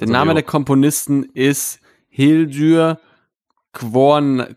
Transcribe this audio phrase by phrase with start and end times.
[0.00, 2.98] Der Name der Komponisten ist Hildur
[3.72, 4.56] Kvorn,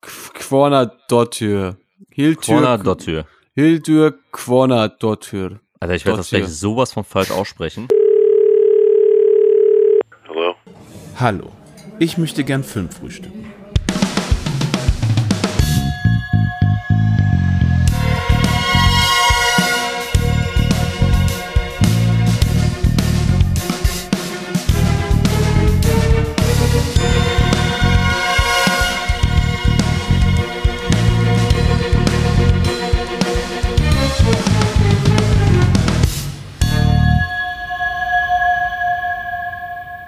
[0.00, 1.76] Kvornadottir.
[2.10, 3.26] Kvornadottir.
[3.54, 5.60] Hildur Kvornadottir.
[5.80, 7.88] Alter, ich werde das gleich sowas von falsch aussprechen.
[10.28, 10.54] Hallo?
[11.20, 11.52] Hallo,
[11.98, 13.52] ich möchte gern Film frühstücken.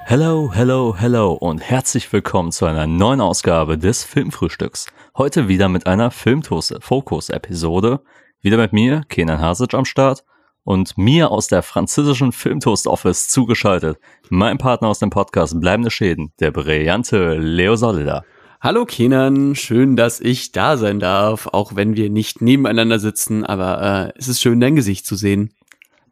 [0.09, 4.87] Hello, hello, hello und herzlich willkommen zu einer neuen Ausgabe des Filmfrühstücks.
[5.17, 8.05] Heute wieder mit einer Filmtoast-Fokus-Episode.
[8.41, 10.25] Wieder mit mir, Kenan Hasic am Start
[10.63, 13.99] und mir aus der französischen Filmtoast-Office zugeschaltet.
[14.29, 18.25] Mein Partner aus dem Podcast Bleibende Schäden, der brillante Leo Solida.
[18.61, 24.13] Hallo Kenan, schön, dass ich da sein darf, auch wenn wir nicht nebeneinander sitzen, aber
[24.15, 25.53] äh, es ist schön, dein Gesicht zu sehen.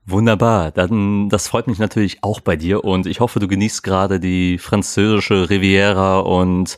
[0.06, 4.20] Wunderbar, dann das freut mich natürlich auch bei dir und ich hoffe, du genießt gerade
[4.20, 6.77] die französische Riviera und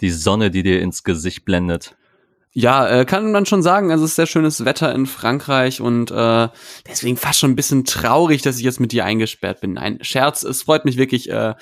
[0.00, 1.96] die Sonne, die dir ins Gesicht blendet.
[2.56, 6.12] Ja, äh, kann man schon sagen, also es ist sehr schönes Wetter in Frankreich und
[6.12, 6.48] äh,
[6.88, 9.72] deswegen fast schon ein bisschen traurig, dass ich jetzt mit dir eingesperrt bin.
[9.72, 11.54] Nein, Scherz, es freut mich wirklich äh,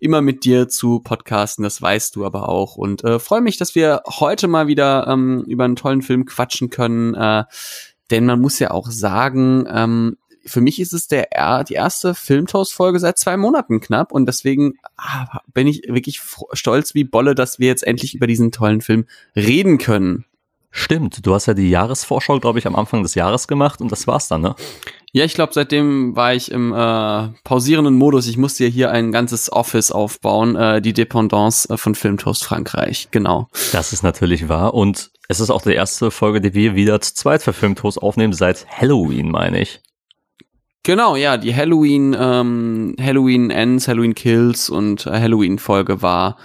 [0.00, 3.74] immer mit dir zu podcasten, das weißt du aber auch und äh, freue mich, dass
[3.74, 7.44] wir heute mal wieder ähm, über einen tollen Film quatschen können, äh,
[8.10, 10.16] denn man muss ja auch sagen, ähm,
[10.48, 11.28] für mich ist es der
[11.64, 16.20] die erste Filmtoast-Folge seit zwei Monaten knapp und deswegen ah, bin ich wirklich
[16.52, 20.24] stolz wie Bolle, dass wir jetzt endlich über diesen tollen Film reden können.
[20.70, 24.06] Stimmt, du hast ja die Jahresvorschau, glaube ich, am Anfang des Jahres gemacht und das
[24.06, 24.54] war's dann, ne?
[25.12, 28.26] Ja, ich glaube, seitdem war ich im äh, pausierenden Modus.
[28.26, 33.08] Ich musste ja hier ein ganzes Office aufbauen, äh, die Dependance äh, von Filmtoast Frankreich,
[33.10, 33.48] genau.
[33.72, 37.14] Das ist natürlich wahr und es ist auch die erste Folge, die wir wieder zu
[37.14, 39.80] zweit für Filmtoast aufnehmen, seit Halloween, meine ich.
[40.82, 46.38] Genau, ja, die Halloween, ähm, Halloween Ends, Halloween Kills und äh, Halloween Folge war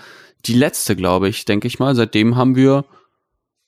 [0.46, 1.96] die letzte, glaube ich, denke ich mal.
[1.96, 2.86] Seitdem haben wir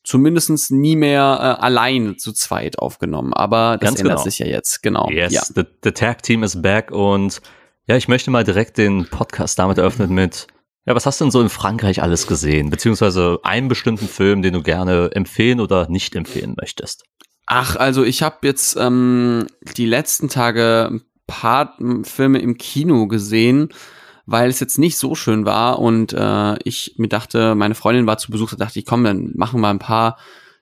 [0.04, 3.34] zumindest nie mehr äh, allein zu zweit aufgenommen.
[3.34, 4.24] Aber das Ganz ändert genau.
[4.24, 5.10] sich ja jetzt, genau.
[5.10, 5.44] Yes, ja.
[5.44, 7.42] the, the Tag Team is back und
[7.88, 10.48] ja, ich möchte mal direkt den Podcast damit eröffnen mit,
[10.86, 12.70] ja, was hast du denn so in Frankreich alles gesehen?
[12.70, 17.06] Beziehungsweise einen bestimmten Film, den du gerne empfehlen oder nicht empfehlen möchtest?
[17.46, 19.48] Ach, also ich habe jetzt ähm,
[19.78, 23.70] die letzten Tage ein paar Filme im Kino gesehen,
[24.26, 28.18] weil es jetzt nicht so schön war und äh, ich mir dachte, meine Freundin war
[28.18, 30.18] zu Besuch, da dachte ich, komm, dann machen wir ein paar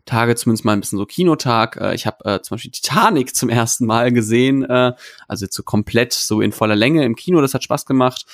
[0.06, 1.78] Tage zumindest mal ein bisschen so Kinotag.
[1.78, 4.94] Äh, ich habe äh, zum Beispiel Titanic zum ersten Mal gesehen, äh,
[5.28, 8.26] also jetzt so komplett so in voller Länge im Kino, das hat Spaß gemacht.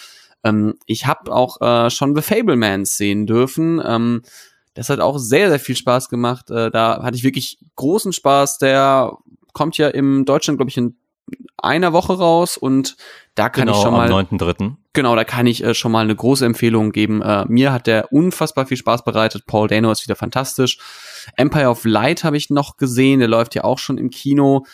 [0.44, 3.82] Ähm, ich habe auch äh, schon The Fablemans sehen dürfen.
[3.86, 4.24] Ähm,
[4.74, 6.50] das hat auch sehr, sehr viel Spaß gemacht.
[6.50, 8.60] Äh, da hatte ich wirklich großen Spaß.
[8.60, 9.18] Der
[9.54, 10.96] kommt ja im Deutschland, glaube ich, in
[11.58, 12.96] einer Woche raus und
[13.36, 14.12] da kann genau, ich schon mal.
[14.12, 14.76] Am 9.3.
[14.94, 17.22] Genau, da kann ich äh, schon mal eine große Empfehlung geben.
[17.22, 19.46] Äh, mir hat der unfassbar viel Spaß bereitet.
[19.46, 20.80] Paul Dano ist wieder fantastisch.
[21.36, 24.66] Empire of Light habe ich noch gesehen, der läuft ja auch schon im Kino.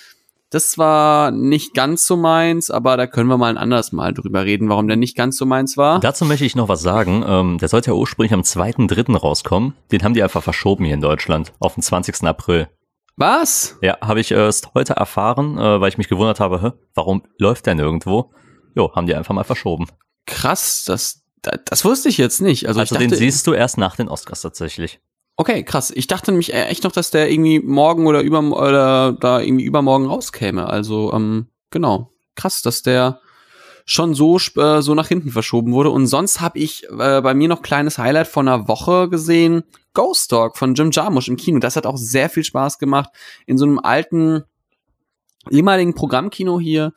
[0.52, 4.46] Das war nicht ganz so meins, aber da können wir mal ein anderes Mal drüber
[4.46, 6.00] reden, warum der nicht ganz so meins war.
[6.00, 7.24] Dazu möchte ich noch was sagen.
[7.28, 9.18] Ähm, der sollte ja ursprünglich am 2.3.
[9.18, 9.74] rauskommen.
[9.92, 12.24] Den haben die einfach verschoben hier in Deutschland auf den 20.
[12.24, 12.68] April.
[13.18, 13.78] Was?
[13.82, 17.66] Ja, habe ich erst heute erfahren, äh, weil ich mich gewundert habe, hä, warum läuft
[17.66, 18.32] der nirgendwo?
[18.76, 19.88] Jo, haben die einfach mal verschoben.
[20.26, 22.68] Krass, das, das, das wusste ich jetzt nicht.
[22.68, 25.00] Also, Also ich dachte, den siehst du erst nach den Oscars tatsächlich.
[25.38, 25.92] Okay, krass.
[25.94, 30.06] Ich dachte nämlich echt noch, dass der irgendwie morgen oder über oder da irgendwie übermorgen
[30.06, 30.68] rauskäme.
[30.68, 33.20] Also ähm, genau, krass, dass der
[33.86, 35.90] schon so äh, so nach hinten verschoben wurde.
[35.90, 39.64] Und sonst habe ich äh, bei mir noch kleines Highlight von einer Woche gesehen:
[39.94, 41.60] Ghost Dog von Jim Jarmusch im Kino.
[41.60, 43.10] Das hat auch sehr viel Spaß gemacht
[43.46, 44.44] in so einem alten
[45.52, 46.94] ehemaligen Programmkino hier.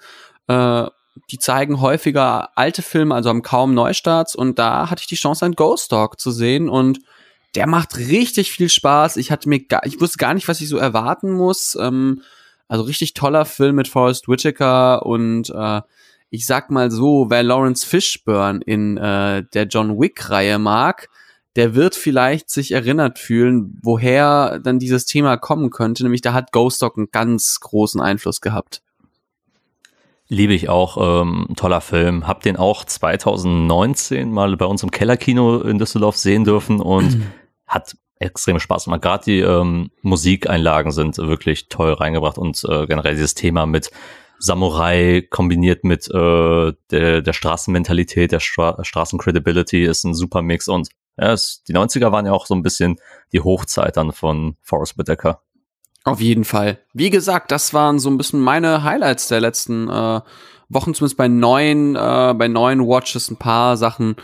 [0.46, 0.86] Äh,
[1.32, 4.36] die zeigen häufiger alte Filme, also haben kaum Neustarts.
[4.36, 7.00] Und da hatte ich die Chance, einen Ghost Dog zu sehen und
[7.54, 9.16] der macht richtig viel Spaß.
[9.16, 11.76] Ich hatte mir gar, ich wusste gar nicht, was ich so erwarten muss.
[11.80, 12.22] Ähm,
[12.68, 15.80] also richtig toller Film mit Forrest Whitaker und äh,
[16.30, 21.08] ich sag mal so, wer Lawrence Fishburne in äh, der John Wick-Reihe mag,
[21.56, 26.02] der wird vielleicht sich erinnert fühlen, woher dann dieses Thema kommen könnte.
[26.02, 28.82] Nämlich da hat Ghost Dog einen ganz großen Einfluss gehabt.
[30.28, 32.26] Liebe ich auch, ähm, toller Film.
[32.26, 37.22] Hab den auch 2019 mal bei uns im Kellerkino in Düsseldorf sehen dürfen und
[37.68, 39.02] hat extrem Spaß gemacht.
[39.02, 43.90] Gerade die ähm, Musikeinlagen sind wirklich toll reingebracht und äh, generell dieses Thema mit
[44.38, 50.88] Samurai kombiniert mit äh, der, der Straßenmentalität, der Stra Straßencredibility ist ein super Mix und
[51.16, 52.98] ja, es, die 90er waren ja auch so ein bisschen
[53.32, 55.42] die Hochzeit dann von Forrest Whitaker.
[56.04, 56.78] Auf jeden Fall.
[56.94, 60.20] Wie gesagt, das waren so ein bisschen meine Highlights der letzten äh,
[60.68, 64.16] Wochen, zumindest bei neuen, äh, bei neuen Watches, ein paar Sachen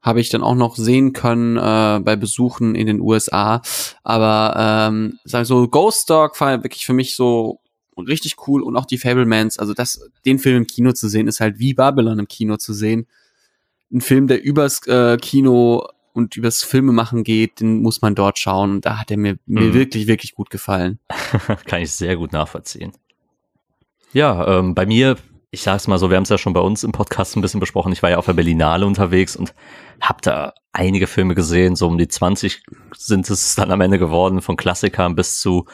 [0.00, 3.62] habe ich dann auch noch sehen können äh, bei Besuchen in den USA.
[4.04, 7.60] Aber ähm, sag so, Ghost Dog war wirklich für mich so
[7.96, 11.40] richtig cool und auch die Fablemans, also das, den Film im Kino zu sehen, ist
[11.40, 13.06] halt wie Babylon im Kino zu sehen.
[13.92, 18.72] Ein Film, der übers äh, Kino und übers Filmemachen geht, den muss man dort schauen.
[18.72, 19.54] Und da hat er mir, mhm.
[19.54, 20.98] mir wirklich, wirklich gut gefallen.
[21.66, 22.92] Kann ich sehr gut nachvollziehen.
[24.12, 25.16] Ja, ähm, bei mir,
[25.50, 27.60] ich sag's mal so, wir haben es ja schon bei uns im Podcast ein bisschen
[27.60, 27.92] besprochen.
[27.92, 29.54] Ich war ja auf der Berlinale unterwegs und
[30.00, 31.74] habe da einige Filme gesehen.
[31.74, 32.62] So um die 20
[32.96, 35.64] sind es dann am Ende geworden, von Klassikern bis zu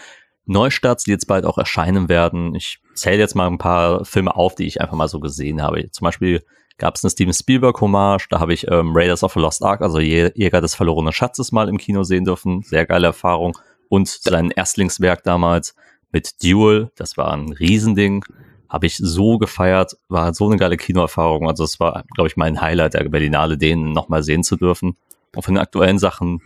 [0.47, 2.55] Neustarts, die jetzt bald auch erscheinen werden.
[2.55, 5.91] Ich zähle jetzt mal ein paar Filme auf, die ich einfach mal so gesehen habe.
[5.91, 6.45] Zum Beispiel
[6.79, 9.81] gab es eine Steven Spielberg Hommage, da habe ich ähm, Raiders of the Lost Ark,
[9.81, 12.63] also Jäger des verlorenen Schatzes mal im Kino sehen dürfen.
[12.63, 13.59] Sehr geile Erfahrung.
[13.89, 15.75] Und sein Erstlingswerk damals
[16.13, 18.25] mit Duel, das war ein Riesending.
[18.69, 21.49] Habe ich so gefeiert, war so eine geile Kinoerfahrung.
[21.49, 24.97] Also es war, glaube ich, mein Highlight der Berlinale, den nochmal sehen zu dürfen.
[25.35, 26.41] Und von den aktuellen Sachen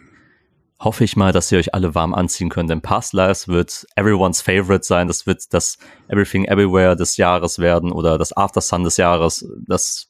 [0.81, 2.71] hoffe ich mal, dass ihr euch alle warm anziehen könnt.
[2.71, 5.09] Denn Past Lives wird everyone's favorite sein.
[5.09, 5.79] Das wird das
[6.09, 9.49] Everything Everywhere des Jahres werden oder das After Sun des Jahres.
[9.67, 10.09] Das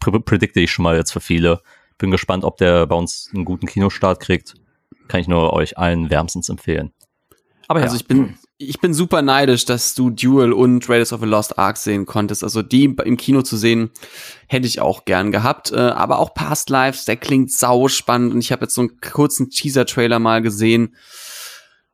[0.00, 1.62] predikte ich schon mal jetzt für viele.
[1.98, 4.54] Bin gespannt, ob der bei uns einen guten Kinostart kriegt.
[5.08, 6.92] Kann ich nur euch allen wärmstens empfehlen.
[7.68, 8.00] Aber also ja.
[8.00, 8.36] ich bin
[8.68, 12.42] ich bin super neidisch, dass du Duel und Raiders of the Lost Ark sehen konntest.
[12.42, 13.90] Also die im Kino zu sehen,
[14.46, 15.72] hätte ich auch gern gehabt.
[15.72, 18.34] Äh, aber auch Past Lives, der klingt sau spannend.
[18.34, 20.94] Und ich habe jetzt so einen kurzen Teaser-Trailer mal gesehen.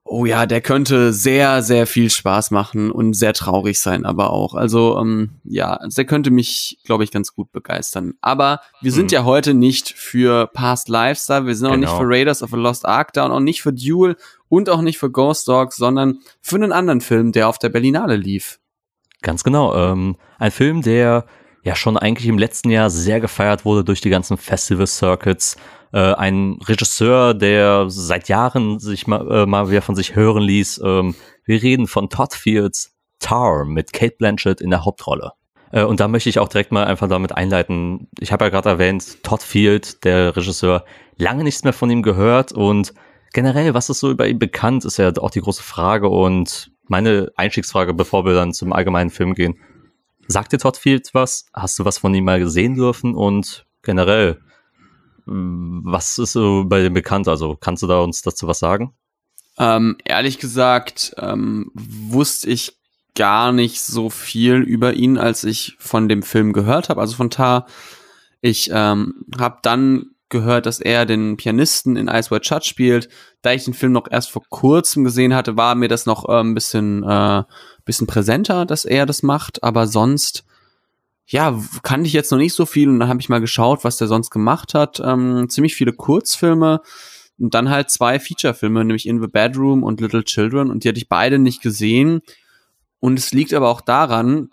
[0.03, 4.55] Oh ja, der könnte sehr, sehr viel Spaß machen und sehr traurig sein, aber auch.
[4.55, 8.15] Also, ähm, ja, der könnte mich, glaube ich, ganz gut begeistern.
[8.21, 9.15] Aber wir sind mhm.
[9.15, 11.75] ja heute nicht für Past Lives da, wir sind genau.
[11.75, 12.01] auch nicht genau.
[12.01, 14.17] für Raiders of the Lost Ark da und auch nicht für Duel
[14.51, 18.17] und auch nicht für Ghost Dogs, sondern für einen anderen Film, der auf der Berlinale
[18.17, 18.61] lief.
[19.23, 19.75] Ganz genau.
[19.75, 21.25] Ähm, ein Film, der
[21.63, 25.57] ja schon eigentlich im letzten Jahr sehr gefeiert wurde durch die ganzen Festival Circuits.
[25.93, 30.81] Äh, ein Regisseur, der seit Jahren sich mal, äh, mal wieder von sich hören ließ.
[30.85, 31.15] Ähm,
[31.45, 35.33] wir reden von Todd Fields Tar mit Kate Blanchett in der Hauptrolle.
[35.71, 38.09] Äh, und da möchte ich auch direkt mal einfach damit einleiten.
[38.19, 40.85] Ich habe ja gerade erwähnt, Todd Field, der Regisseur,
[41.17, 42.95] lange nichts mehr von ihm gehört und
[43.33, 47.31] generell, was ist so über ihn bekannt, ist ja auch die große Frage und meine
[47.37, 49.57] Einstiegsfrage, bevor wir dann zum allgemeinen Film gehen.
[50.27, 51.47] Sagt dir Todd Field was?
[51.53, 53.15] Hast du was von ihm mal gesehen dürfen?
[53.15, 54.41] Und generell,
[55.27, 57.29] was ist so bei dem bekannt?
[57.29, 58.93] Also kannst du da uns dazu was sagen?
[59.59, 62.79] Ähm, ehrlich gesagt ähm, wusste ich
[63.15, 67.31] gar nicht so viel über ihn, als ich von dem Film gehört habe, also von
[67.31, 67.67] Tar.
[68.41, 73.09] Ich ähm, habe dann gehört, dass er den Pianisten in Ice White Shut spielt.
[73.43, 76.41] Da ich den Film noch erst vor kurzem gesehen hatte, war mir das noch äh,
[76.41, 77.43] ein bisschen, äh,
[77.85, 79.63] bisschen präsenter, dass er das macht.
[79.63, 80.45] Aber sonst,
[81.27, 82.89] ja, kannte ich jetzt noch nicht so viel.
[82.89, 85.01] Und dann habe ich mal geschaut, was der sonst gemacht hat.
[85.05, 86.81] Ähm, ziemlich viele Kurzfilme
[87.39, 90.71] und dann halt zwei Featurefilme, nämlich In the Bedroom und Little Children.
[90.71, 92.21] Und die hatte ich beide nicht gesehen.
[93.01, 94.51] Und es liegt aber auch daran,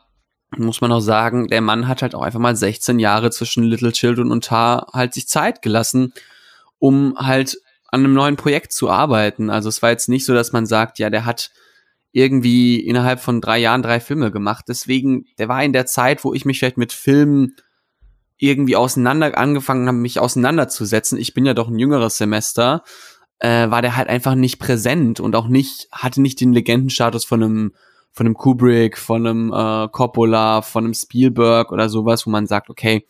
[0.55, 3.91] muss man auch sagen, der Mann hat halt auch einfach mal 16 Jahre zwischen Little
[3.91, 6.13] Children und Tar halt sich Zeit gelassen,
[6.79, 7.57] um halt
[7.89, 9.49] an einem neuen Projekt zu arbeiten.
[9.49, 11.51] Also es war jetzt nicht so, dass man sagt, ja, der hat
[12.11, 14.65] irgendwie innerhalb von drei Jahren drei Filme gemacht.
[14.67, 17.55] Deswegen, der war in der Zeit, wo ich mich vielleicht mit Filmen
[18.37, 21.17] irgendwie auseinander angefangen habe, mich auseinanderzusetzen.
[21.17, 22.83] Ich bin ja doch ein jüngeres Semester,
[23.39, 27.43] äh, war der halt einfach nicht präsent und auch nicht, hatte nicht den Legendenstatus von
[27.43, 27.71] einem
[28.17, 32.71] von einem Kubrick, von einem äh, Coppola, von einem Spielberg oder sowas, wo man sagt,
[32.71, 33.05] okay,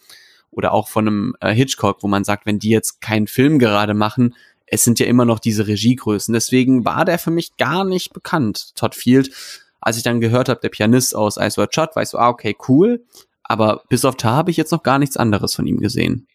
[0.52, 3.94] oder auch von einem äh, Hitchcock, wo man sagt, wenn die jetzt keinen Film gerade
[3.94, 4.36] machen,
[4.66, 6.34] es sind ja immer noch diese Regiegrößen.
[6.34, 9.32] Deswegen war der für mich gar nicht bekannt, Todd Field.
[9.80, 12.28] Als ich dann gehört habe, der Pianist aus Ice White Shot, war ich so, ah,
[12.28, 13.06] okay, cool.
[13.44, 16.28] Aber bis auf Tar habe ich jetzt noch gar nichts anderes von ihm gesehen.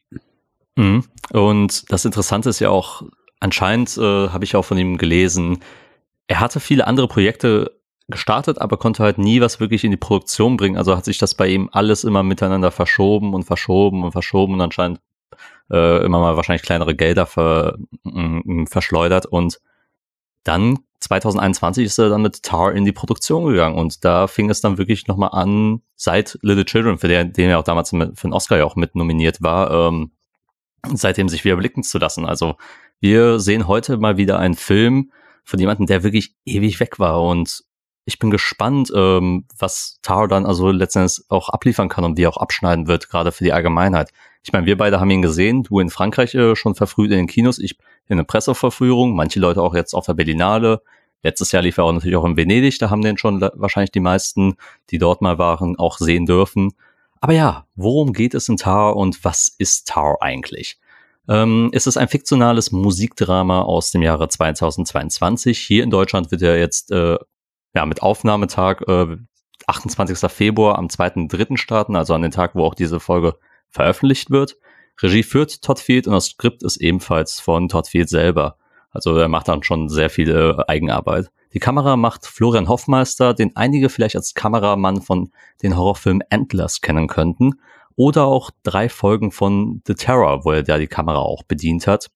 [0.77, 1.05] Mhm.
[1.31, 3.03] Und das Interessante ist ja auch,
[3.39, 5.59] anscheinend äh, habe ich auch von ihm gelesen,
[6.27, 7.82] er hatte viele andere Projekte
[8.13, 10.77] gestartet, aber konnte halt nie was wirklich in die Produktion bringen.
[10.77, 14.61] Also hat sich das bei ihm alles immer miteinander verschoben und verschoben und verschoben und
[14.61, 15.01] anscheinend
[15.71, 17.77] äh, immer mal wahrscheinlich kleinere Gelder ver,
[18.67, 19.61] verschleudert und
[20.45, 24.61] dann 2021 ist er dann mit Tar in die Produktion gegangen und da fing es
[24.61, 28.29] dann wirklich nochmal an, seit Little Children, für den, den er auch damals mit, für
[28.29, 30.13] den Oscar ja auch mit nominiert war, ähm,
[30.95, 32.25] seitdem sich wieder blicken zu lassen.
[32.25, 32.57] Also
[33.01, 35.11] wir sehen heute mal wieder einen Film
[35.45, 37.65] von jemandem, der wirklich ewig weg war und
[38.05, 42.31] Ich bin gespannt, ähm, was Taro dann also letztendlich auch abliefern kann und wie er
[42.31, 44.11] auch abschneiden wird, gerade für die Allgemeinheit.
[44.43, 47.27] Ich meine, wir beide haben ihn gesehen, du in Frankreich äh, schon verfrüht in den
[47.29, 47.79] Kinos, ich
[48.09, 50.83] in der Presseverführung, manche Leute auch jetzt auf der Berlinale.
[51.23, 54.01] Letztes Jahr lief er auch natürlich auch in Venedig, da haben den schon wahrscheinlich die
[54.01, 54.57] meisten,
[54.91, 56.73] die dort mal waren, auch sehen dürfen.
[57.21, 60.81] Aber ja, worum geht es in Tar und was ist Tar eigentlich?
[61.29, 65.57] Ähm, es ist ein fiktionales Musikdrama aus dem Jahre 2022.
[65.57, 67.17] Hier in Deutschland wird er jetzt äh,
[67.75, 69.17] ja, mit Aufnahmetag äh,
[69.67, 70.31] 28.
[70.31, 71.57] Februar am 2.3.
[71.57, 73.37] starten, also an den Tag, wo auch diese Folge
[73.71, 74.57] veröffentlicht wird.
[75.01, 78.57] Regie führt Todd Field und das Skript ist ebenfalls von Todd Field selber.
[78.91, 81.31] Also er macht dann schon sehr viel äh, Eigenarbeit.
[81.55, 87.09] Die Kamera macht Florian Hoffmeister, den einige vielleicht als Kameramann von den Horrorfilmen Endless kennen
[87.09, 87.55] könnten.
[87.95, 92.11] Oder auch drei Folgen von The Terror, wo er da die Kamera auch bedient hat.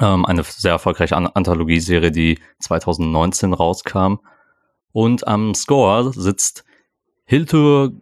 [0.00, 4.16] Ähm, eine sehr erfolgreiche An Anthologieserie, die 2019 rauskam.
[4.92, 6.64] Und am Score sitzt
[7.24, 7.92] Hildur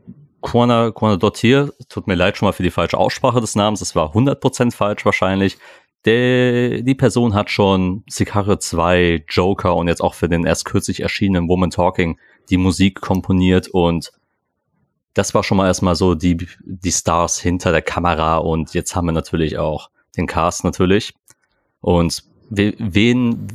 [0.43, 1.73] Kwana, Kwana Dottir.
[1.89, 3.81] Tut mir leid schon mal für die falsche Aussprache des Namens.
[3.81, 5.59] Es war 100% falsch wahrscheinlich.
[6.07, 11.01] Der, die Person hat schon Sicario 2, Joker und jetzt auch für den erst kürzlich
[11.01, 12.19] erschienenen Woman Talking
[12.49, 14.11] die Musik komponiert und
[15.13, 19.07] das war schon mal erstmal so die, die Stars hinter der Kamera und jetzt haben
[19.07, 21.15] wir natürlich auch den Cast natürlich.
[21.81, 23.49] Und wen,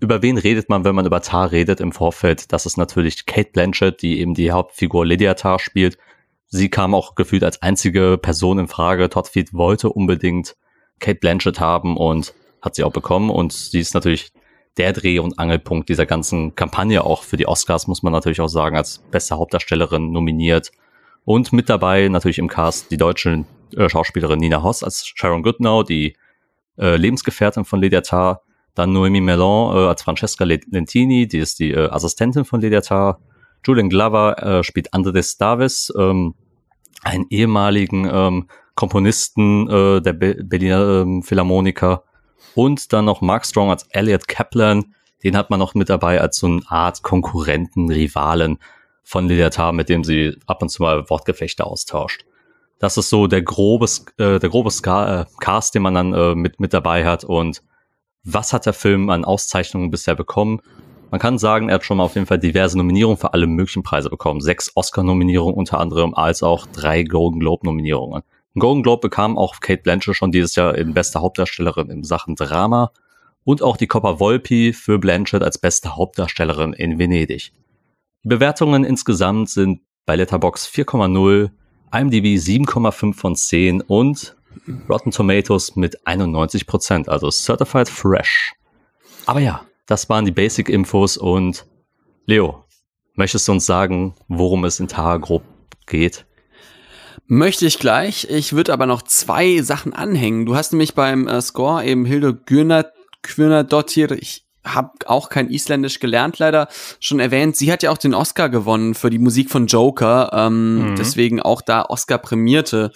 [0.00, 2.52] über wen redet man, wenn man über Tar redet im Vorfeld?
[2.52, 5.98] Das ist natürlich Kate Blanchett, die eben die Hauptfigur Lydia Tar spielt.
[6.48, 9.08] Sie kam auch gefühlt als einzige Person in Frage.
[9.08, 10.56] Todd Field wollte unbedingt
[11.00, 13.30] Kate Blanchett haben und hat sie auch bekommen.
[13.30, 14.32] Und sie ist natürlich
[14.76, 18.48] der Dreh- und Angelpunkt dieser ganzen Kampagne auch für die Oscars, muss man natürlich auch
[18.48, 20.72] sagen, als beste Hauptdarstellerin nominiert.
[21.24, 23.44] Und mit dabei natürlich im Cast die deutsche
[23.76, 26.16] äh, Schauspielerin Nina Hoss als Sharon Goodnow, die
[26.78, 28.42] äh, Lebensgefährtin von Lydia Tarr.
[28.74, 33.18] Dann Noemi Mellon äh, als Francesca Lentini, die ist die äh, Assistentin von Lydia.
[33.64, 36.34] Julian Glover äh, spielt Andres Davis, ähm,
[37.02, 42.04] einen ehemaligen ähm, Komponisten äh, der Be Berliner ähm, Philharmoniker.
[42.54, 44.94] Und dann noch Mark Strong als Elliot Kaplan.
[45.22, 48.58] Den hat man noch mit dabei als so eine Art Konkurrenten, Rivalen
[49.04, 52.24] von Liliatar, mit dem sie ab und zu mal Wortgefechte austauscht.
[52.78, 53.86] Das ist so der grobe,
[54.16, 57.22] äh, der grobe Ska, äh, Cast, den man dann äh, mit, mit dabei hat.
[57.24, 57.62] Und
[58.24, 60.60] was hat der Film an Auszeichnungen bisher bekommen?
[61.10, 63.82] Man kann sagen, er hat schon mal auf jeden Fall diverse Nominierungen für alle möglichen
[63.82, 64.40] Preise bekommen.
[64.40, 68.22] Sechs Oscar-Nominierungen unter anderem, als auch drei Golden Globe-Nominierungen.
[68.54, 72.92] Golden Globe bekam auch Kate Blanchett schon dieses Jahr in bester Hauptdarstellerin in Sachen Drama
[73.44, 77.52] und auch die Coppa Volpi für Blanchett als beste Hauptdarstellerin in Venedig.
[78.24, 81.50] Die Bewertungen insgesamt sind bei Letterbox 4,0,
[81.92, 84.36] IMDb 7,5 von 10 und
[84.88, 88.52] Rotten Tomatoes mit 91% also Certified Fresh.
[89.26, 91.66] Aber ja, das waren die Basic-Infos und
[92.26, 92.64] Leo,
[93.14, 95.42] möchtest du uns sagen, worum es in Tara grob
[95.86, 96.24] geht?
[97.26, 98.28] Möchte ich gleich.
[98.30, 100.44] Ich würde aber noch zwei Sachen anhängen.
[100.44, 102.90] Du hast nämlich beim äh, Score eben Hilde Gürner,
[103.22, 106.68] Gürner Dottir, ich habe auch kein Isländisch gelernt, leider
[107.00, 107.56] schon erwähnt.
[107.56, 110.96] Sie hat ja auch den Oscar gewonnen für die Musik von Joker, ähm, mhm.
[110.96, 112.92] deswegen auch da Oscar prämierte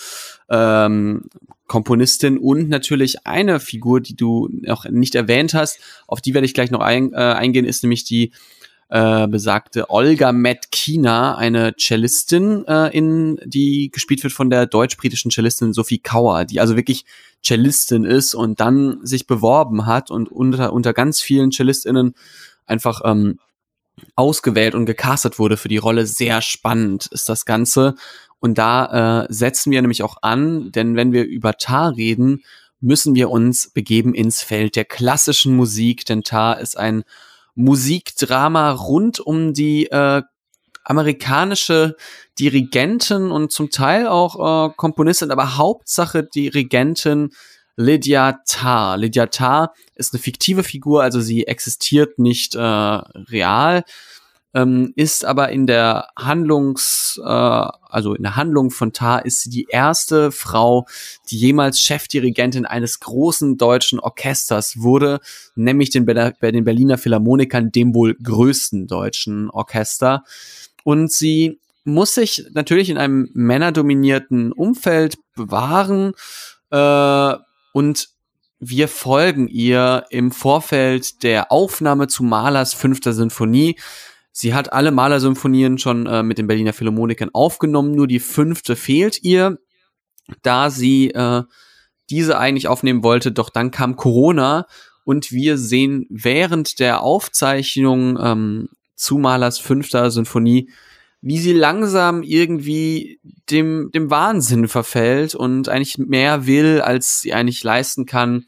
[0.48, 1.24] ähm,
[1.66, 6.54] Komponistin und natürlich eine Figur, die du noch nicht erwähnt hast, auf die werde ich
[6.54, 8.32] gleich noch ein, äh, eingehen, ist nämlich die
[8.88, 15.72] äh, besagte Olga Metkina, eine Cellistin, äh, in, die gespielt wird von der deutsch-britischen Cellistin
[15.72, 17.04] Sophie Kauer, die also wirklich
[17.44, 22.14] Cellistin ist und dann sich beworben hat und unter, unter ganz vielen Cellistinnen
[22.64, 23.40] einfach ähm,
[24.14, 26.06] ausgewählt und gecastet wurde für die Rolle.
[26.06, 27.94] Sehr spannend ist das Ganze.
[28.40, 32.42] Und da äh, setzen wir nämlich auch an, denn wenn wir über Tar reden,
[32.80, 37.04] müssen wir uns begeben ins Feld der klassischen Musik, denn Tar ist ein
[37.54, 40.22] Musikdrama rund um die äh,
[40.84, 41.96] amerikanische
[42.38, 47.30] Dirigentin und zum Teil auch äh, Komponistin, aber Hauptsache Dirigentin
[47.76, 48.96] Lydia Tarr.
[48.96, 53.84] Lydia Tarr ist eine fiktive Figur, also sie existiert nicht äh, real,
[54.56, 59.50] ähm, ist aber in der Handlungs, äh, also in der Handlung von Tar ist sie
[59.50, 60.86] die erste Frau,
[61.30, 65.20] die jemals Chefdirigentin eines großen deutschen Orchesters wurde,
[65.56, 70.24] nämlich den, Be den Berliner Philharmonikern, dem wohl größten deutschen Orchester.
[70.84, 76.14] Und sie muss sich natürlich in einem männerdominierten Umfeld bewahren
[76.70, 77.34] äh,
[77.74, 78.08] und
[78.58, 83.76] wir folgen ihr im Vorfeld der Aufnahme zu Mahlers fünfter Sinfonie.
[84.38, 89.22] Sie hat alle Mahler-Symphonien schon äh, mit den Berliner Philharmonikern aufgenommen, nur die fünfte fehlt
[89.22, 89.56] ihr,
[90.42, 91.44] da sie äh,
[92.10, 94.66] diese eigentlich aufnehmen wollte, doch dann kam Corona
[95.04, 100.68] und wir sehen während der Aufzeichnung ähm, zu Mahlers fünfter Sinfonie,
[101.22, 103.18] wie sie langsam irgendwie
[103.50, 108.44] dem, dem Wahnsinn verfällt und eigentlich mehr will, als sie eigentlich leisten kann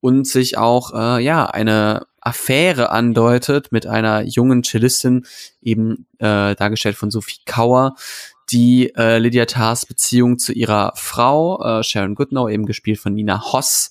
[0.00, 5.26] und sich auch, äh, ja, eine Affäre andeutet mit einer jungen Cellistin,
[5.60, 7.94] eben äh, dargestellt von Sophie Kauer,
[8.50, 13.52] die äh, Lydia Tars Beziehung zu ihrer Frau, äh, Sharon Goodnow, eben gespielt von Nina
[13.52, 13.90] Hoss,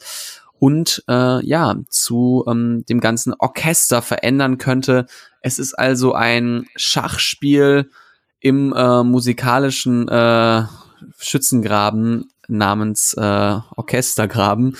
[0.62, 5.08] und äh, ja, zu ähm, dem ganzen Orchester verändern könnte.
[5.42, 7.90] Es ist also ein Schachspiel
[8.40, 10.66] im äh, musikalischen äh,
[11.18, 14.78] Schützengraben namens äh, Orchestergraben.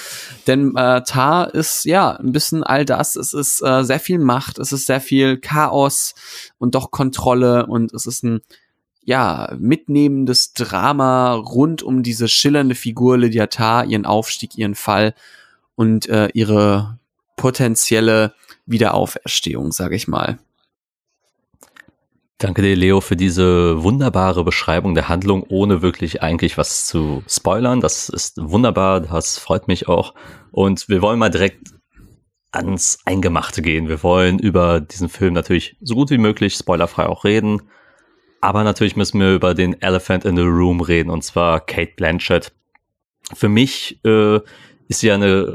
[0.48, 3.16] Denn äh, Tar ist ja ein bisschen all das.
[3.16, 6.14] Es ist äh, sehr viel Macht, es ist sehr viel Chaos
[6.58, 8.42] und doch Kontrolle und es ist ein
[9.04, 15.16] ja, mitnehmendes Drama rund um diese schillernde Figur Lydia Tar, ihren Aufstieg, ihren Fall
[15.76, 17.00] und äh, ihre
[17.36, 18.34] potenzielle
[18.68, 20.38] Wiederauferstehung, sage ich mal.
[22.42, 27.82] Danke dir, Leo, für diese wunderbare Beschreibung der Handlung, ohne wirklich eigentlich was zu spoilern.
[27.82, 30.16] Das ist wunderbar, das freut mich auch.
[30.50, 31.68] Und wir wollen mal direkt
[32.52, 33.90] ans Eingemachte gehen.
[33.90, 37.62] Wir wollen über diesen Film natürlich so gut wie möglich spoilerfrei auch reden.
[38.42, 42.54] Aber natürlich müssen wir über den Elephant in the Room reden, und zwar Kate Blanchett.
[43.36, 44.38] Für mich äh,
[44.88, 45.54] ist sie eine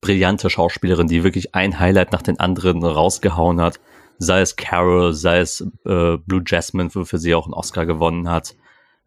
[0.00, 3.80] brillante Schauspielerin, die wirklich ein Highlight nach den anderen rausgehauen hat
[4.18, 8.54] sei es Carol, sei es äh, Blue Jasmine, wofür sie auch einen Oscar gewonnen hat,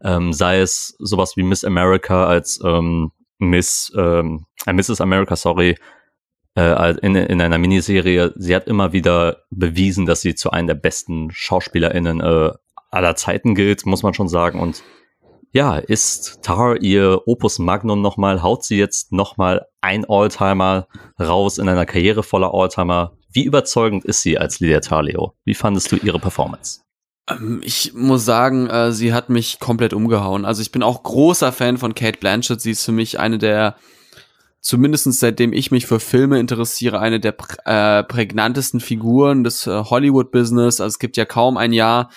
[0.02, 5.02] ähm, sei es sowas wie Miss America als ähm, Miss, ähm, äh, Mrs.
[5.02, 5.76] America, sorry,
[6.56, 8.34] äh, in, in einer Miniserie.
[8.36, 12.52] Sie hat immer wieder bewiesen, dass sie zu einer der besten SchauspielerInnen äh,
[12.92, 14.60] aller Zeiten gilt, muss man schon sagen.
[14.60, 14.84] Und
[15.52, 20.88] ja, ist Tar ihr Opus Magnum nochmal, haut sie jetzt nochmal ein Alltimer
[21.20, 25.34] raus in einer Karriere voller Alltimer, wie überzeugend ist sie als Lydia Talio?
[25.44, 26.80] Wie fandest du ihre Performance?
[27.30, 30.46] Ähm, ich muss sagen, äh, sie hat mich komplett umgehauen.
[30.46, 32.62] Also ich bin auch großer Fan von Kate Blanchett.
[32.62, 33.76] Sie ist für mich eine der,
[34.62, 40.80] zumindest seitdem ich mich für Filme interessiere, eine der äh, prägnantesten Figuren des äh, Hollywood-Business.
[40.80, 42.10] Also es gibt ja kaum ein Jahr,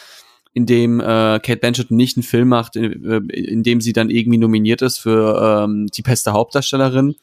[0.54, 4.83] in dem Kate Blanchett nicht einen Film macht, in, in dem sie dann irgendwie nominiert
[4.83, 7.14] ist für ähm, die beste Hauptdarstellerin.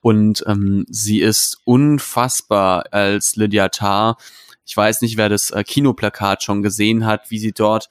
[0.00, 4.16] Und ähm, sie ist unfassbar als Lydia Tarr.
[4.64, 7.88] Ich weiß nicht, wer das äh, Kinoplakat schon gesehen hat, wie sie dort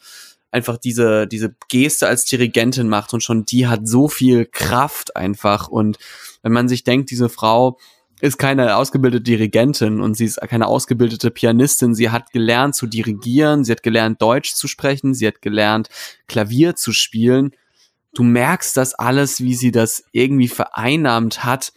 [0.51, 5.67] einfach diese, diese Geste als Dirigentin macht und schon die hat so viel Kraft einfach.
[5.67, 5.97] Und
[6.41, 7.77] wenn man sich denkt, diese Frau
[8.21, 11.95] ist keine ausgebildete Dirigentin und sie ist keine ausgebildete Pianistin.
[11.95, 15.89] Sie hat gelernt zu dirigieren, sie hat gelernt Deutsch zu sprechen, sie hat gelernt
[16.27, 17.51] Klavier zu spielen.
[18.13, 21.71] Du merkst das alles, wie sie das irgendwie vereinnahmt hat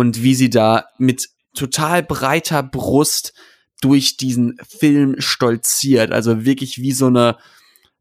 [0.00, 3.34] und wie sie da mit total breiter Brust
[3.82, 6.10] durch diesen Film stolziert.
[6.10, 7.36] Also wirklich wie so eine,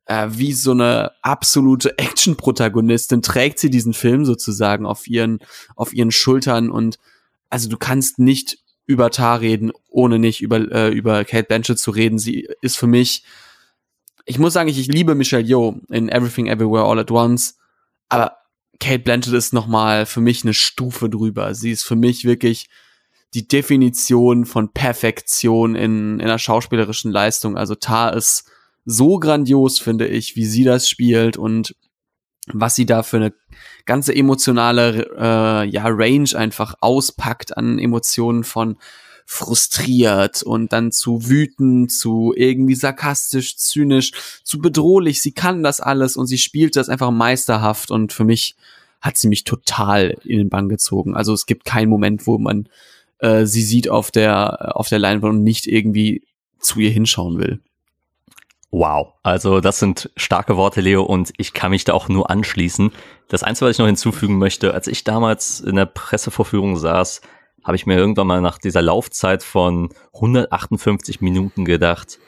[0.05, 5.39] äh, wie so eine absolute Action-Protagonistin trägt sie diesen Film sozusagen auf ihren,
[5.75, 6.99] auf ihren Schultern und
[7.49, 11.91] also du kannst nicht über Tar reden, ohne nicht über, äh, über Kate Blanchett zu
[11.91, 12.17] reden.
[12.17, 13.23] Sie ist für mich,
[14.23, 17.57] ich muss sagen, ich, ich liebe Michelle Yeoh in Everything Everywhere All at Once,
[18.07, 18.37] aber
[18.79, 21.53] Kate Blanchett ist nochmal für mich eine Stufe drüber.
[21.53, 22.67] Sie ist für mich wirklich
[23.33, 27.57] die Definition von Perfektion in, in einer schauspielerischen Leistung.
[27.57, 28.49] Also Tar ist
[28.85, 31.75] so grandios, finde ich, wie sie das spielt und
[32.51, 33.33] was sie da für eine
[33.85, 38.77] ganze emotionale äh, ja, Range einfach auspackt an Emotionen von
[39.31, 44.11] frustriert und dann zu wütend, zu irgendwie sarkastisch, zynisch,
[44.43, 45.21] zu bedrohlich.
[45.21, 48.55] Sie kann das alles und sie spielt das einfach meisterhaft und für mich
[49.01, 51.15] hat sie mich total in den Bann gezogen.
[51.15, 52.69] Also es gibt keinen Moment, wo man
[53.19, 56.23] äh, sie sieht auf der auf der Leinwand und nicht irgendwie
[56.59, 57.59] zu ihr hinschauen will.
[58.71, 62.91] Wow, also das sind starke Worte, Leo, und ich kann mich da auch nur anschließen.
[63.27, 67.21] Das Einzige, was ich noch hinzufügen möchte, als ich damals in der Pressevorführung saß,
[67.63, 72.19] habe ich mir irgendwann mal nach dieser Laufzeit von 158 Minuten gedacht,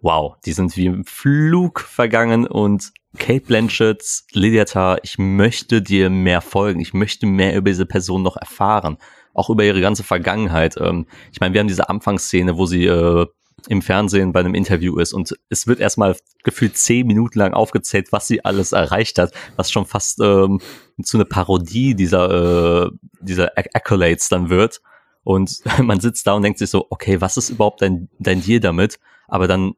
[0.00, 6.40] wow, die sind wie im Flug vergangen und Kate Blanchett, Lydia ich möchte dir mehr
[6.40, 8.98] folgen, ich möchte mehr über diese Person noch erfahren,
[9.34, 10.76] auch über ihre ganze Vergangenheit.
[10.78, 13.26] Ähm, ich meine, wir haben diese Anfangsszene, wo sie äh,
[13.68, 18.12] im Fernsehen bei einem Interview ist und es wird erstmal gefühlt zehn Minuten lang aufgezählt,
[18.12, 20.60] was sie alles erreicht hat, was schon fast ähm,
[21.02, 24.80] zu einer Parodie dieser, äh, dieser Accolades dann wird.
[25.22, 28.60] Und man sitzt da und denkt sich so, okay, was ist überhaupt dein, dein Deal
[28.60, 28.98] damit?
[29.28, 29.72] Aber dann,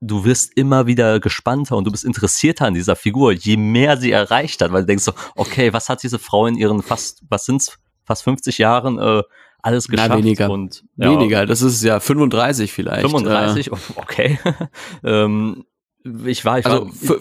[0.00, 4.12] du wirst immer wieder gespannter und du bist interessierter an dieser Figur, je mehr sie
[4.12, 7.44] erreicht hat, weil du denkst so, okay, was hat diese Frau in ihren fast, was
[7.44, 9.22] sind's, fast 50 Jahren äh,
[9.62, 10.10] alles geschafft.
[10.10, 10.50] Na, weniger.
[10.50, 13.02] Und, ja, weniger, das ist ja 35 vielleicht.
[13.02, 14.38] 35, äh, okay.
[15.04, 15.64] ähm,
[16.24, 17.16] ich war, ich also war,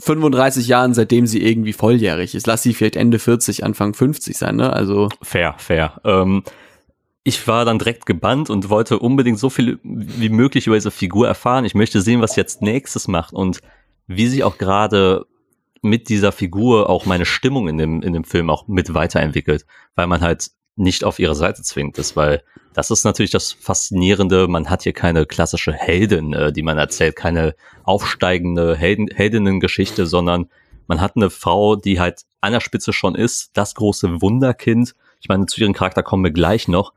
[0.00, 2.46] 35 Jahren, seitdem sie irgendwie volljährig ist.
[2.46, 4.72] Lass sie vielleicht Ende 40, Anfang 50 sein, ne?
[4.72, 5.08] Also.
[5.22, 6.00] Fair, fair.
[6.04, 6.44] Ähm,
[7.22, 11.28] ich war dann direkt gebannt und wollte unbedingt so viel wie möglich über diese Figur
[11.28, 11.64] erfahren.
[11.64, 13.60] Ich möchte sehen, was jetzt nächstes macht und
[14.06, 15.26] wie sich auch gerade
[15.82, 20.06] mit dieser Figur auch meine Stimmung in dem, in dem Film auch mit weiterentwickelt, weil
[20.06, 24.48] man halt nicht auf ihre Seite zwingt ist, weil das ist natürlich das Faszinierende.
[24.48, 27.54] Man hat hier keine klassische Heldin, äh, die man erzählt, keine
[27.84, 30.48] aufsteigende Helden, Heldinnengeschichte, sondern
[30.86, 34.94] man hat eine Frau, die halt an der Spitze schon ist, das große Wunderkind.
[35.20, 36.94] Ich meine, zu ihrem Charakter kommen wir gleich noch,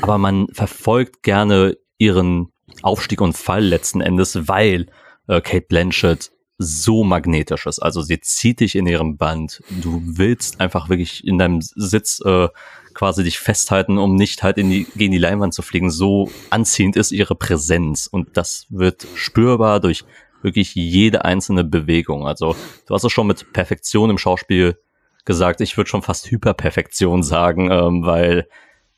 [0.00, 4.86] aber man verfolgt gerne ihren Aufstieg und Fall letzten Endes, weil
[5.28, 7.78] äh, Kate Blanchett so magnetisch ist.
[7.80, 9.62] Also sie zieht dich in ihrem Band.
[9.70, 12.48] Du willst einfach wirklich in deinem Sitz äh,
[12.94, 15.90] quasi dich festhalten, um nicht halt in die, gegen die Leinwand zu fliegen.
[15.90, 20.04] So anziehend ist ihre Präsenz und das wird spürbar durch
[20.42, 22.26] wirklich jede einzelne Bewegung.
[22.26, 24.78] Also du hast es schon mit Perfektion im Schauspiel
[25.24, 25.60] gesagt.
[25.60, 28.48] Ich würde schon fast Hyperperfektion sagen, ähm, weil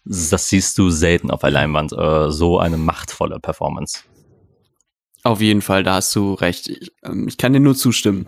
[0.05, 1.93] das siehst du selten auf der Leinwand.
[1.93, 4.05] Äh, so eine machtvolle Performance.
[5.29, 6.71] Auf jeden Fall, da hast du recht.
[6.71, 8.27] Ich, ähm, ich kann dir nur zustimmen.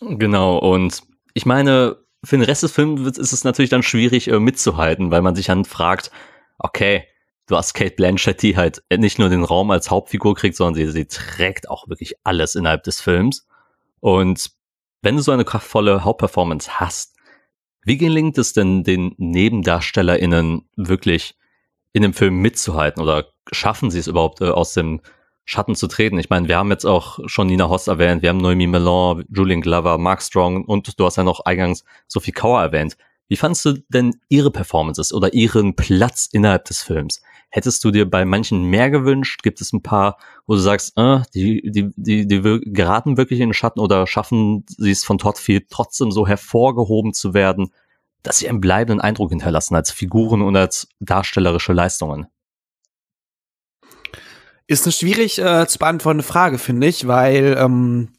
[0.00, 1.00] Genau, und
[1.34, 5.22] ich meine, für den Rest des Films ist es natürlich dann schwierig äh, mitzuhalten, weil
[5.22, 6.10] man sich dann fragt,
[6.58, 7.04] okay,
[7.46, 10.90] du hast Kate Blanchett, die halt nicht nur den Raum als Hauptfigur kriegt, sondern sie,
[10.90, 13.46] sie trägt auch wirklich alles innerhalb des Films.
[14.00, 14.50] Und
[15.00, 17.14] wenn du so eine kraftvolle Hauptperformance hast,
[17.84, 21.36] wie gelingt es denn den NebendarstellerInnen wirklich
[21.92, 25.02] in dem Film mitzuhalten oder schaffen sie es überhaupt äh, aus dem
[25.44, 26.18] Schatten zu treten.
[26.18, 29.60] Ich meine, wir haben jetzt auch schon Nina Hoss erwähnt, wir haben Noemi Mellon, Julian
[29.60, 32.96] Glover, Mark Strong und du hast ja noch eingangs Sophie Kauer erwähnt.
[33.28, 37.22] Wie fandst du denn ihre Performances oder ihren Platz innerhalb des Films?
[37.48, 39.42] Hättest du dir bei manchen mehr gewünscht?
[39.42, 43.48] Gibt es ein paar, wo du sagst, äh, die, die, die, die geraten wirklich in
[43.48, 47.72] den Schatten oder schaffen sie es von Toddfield trotzdem so hervorgehoben zu werden,
[48.22, 52.26] dass sie einen bleibenden Eindruck hinterlassen als Figuren und als darstellerische Leistungen?
[54.72, 58.14] Ist eine schwierig äh, zu beantwortende Frage, finde ich, weil ähm,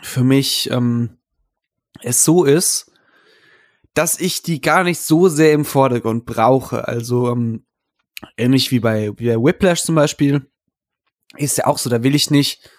[0.00, 1.18] für mich ähm,
[2.00, 2.90] es so ist,
[3.92, 6.88] dass ich die gar nicht so sehr im Vordergrund brauche.
[6.88, 7.66] Also ähm,
[8.38, 10.50] ähnlich wie bei, wie bei Whiplash zum Beispiel,
[11.36, 12.70] ist ja auch so, da will ich nicht,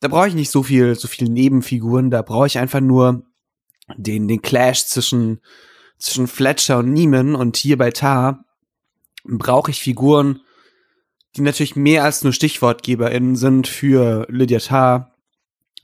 [0.00, 3.22] da brauche ich nicht so viel, so viel Nebenfiguren, da brauche ich einfach nur
[3.96, 5.40] den, den Clash zwischen,
[5.98, 8.44] zwischen Fletcher und Neiman und hier bei Tar
[9.22, 10.40] brauche ich Figuren,
[11.36, 15.14] die natürlich mehr als nur StichwortgeberInnen sind für Lydia Tarr,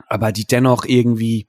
[0.08, 1.48] aber die dennoch irgendwie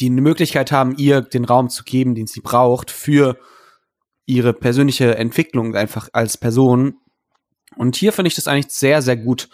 [0.00, 3.38] die eine Möglichkeit haben, ihr den Raum zu geben, den sie braucht für
[4.26, 6.96] ihre persönliche Entwicklung einfach als Person.
[7.76, 9.48] Und hier finde ich das eigentlich sehr, sehr gut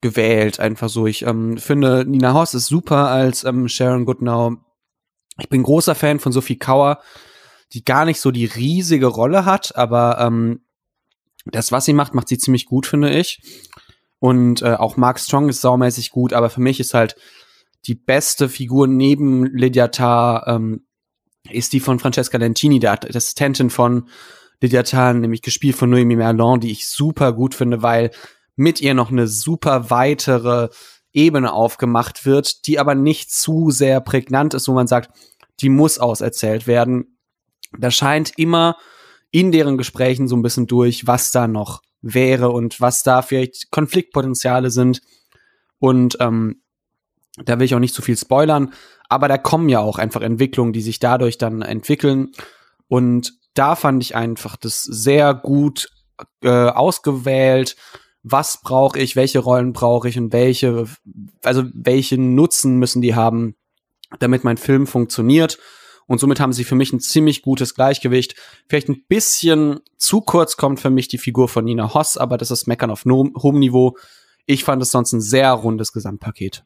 [0.00, 0.58] gewählt.
[0.58, 1.06] Einfach so.
[1.06, 4.54] Ich ähm, finde, Nina Hoss ist super als ähm, Sharon Goodnow.
[5.38, 7.00] Ich bin großer Fan von Sophie Kauer,
[7.72, 10.63] die gar nicht so die riesige Rolle hat, aber ähm,
[11.44, 13.40] das, was sie macht, macht sie ziemlich gut, finde ich.
[14.18, 17.16] Und äh, auch Mark Strong ist saumäßig gut, aber für mich ist halt
[17.86, 20.86] die beste Figur neben Lydia Tarr, ähm,
[21.50, 24.08] ist die von Francesca Lentini, der Assistentin von
[24.60, 28.10] Lydia Tarr, nämlich gespielt von Noemi Merlon, die ich super gut finde, weil
[28.56, 30.68] mit ihr noch eine super weitere
[31.12, 35.10] Ebene aufgemacht wird, die aber nicht zu sehr prägnant ist, wo man sagt,
[35.60, 37.18] die muss auserzählt werden.
[37.78, 38.76] Da scheint immer
[39.34, 43.72] in deren Gesprächen so ein bisschen durch, was da noch wäre und was da vielleicht
[43.72, 45.02] Konfliktpotenziale sind.
[45.80, 46.62] Und ähm,
[47.44, 48.72] da will ich auch nicht zu viel spoilern,
[49.08, 52.30] aber da kommen ja auch einfach Entwicklungen, die sich dadurch dann entwickeln.
[52.86, 55.88] Und da fand ich einfach das sehr gut
[56.40, 57.74] äh, ausgewählt.
[58.22, 60.86] Was brauche ich, welche Rollen brauche ich und welche,
[61.42, 63.56] also welchen Nutzen müssen die haben,
[64.20, 65.58] damit mein Film funktioniert.
[66.06, 68.34] Und somit haben sie für mich ein ziemlich gutes Gleichgewicht.
[68.68, 72.50] Vielleicht ein bisschen zu kurz kommt für mich die Figur von Nina Hoss, aber das
[72.50, 73.96] ist Meckern auf hohem Niveau.
[74.46, 76.64] Ich fand es sonst ein sehr rundes Gesamtpaket.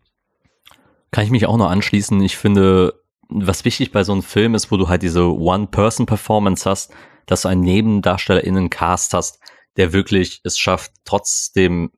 [1.10, 2.20] Kann ich mich auch noch anschließen.
[2.20, 6.92] Ich finde, was wichtig bei so einem Film ist, wo du halt diese One-Person-Performance hast,
[7.26, 9.38] dass du einen NebendarstellerInnen-Cast hast,
[9.76, 11.90] der wirklich es schafft, trotzdem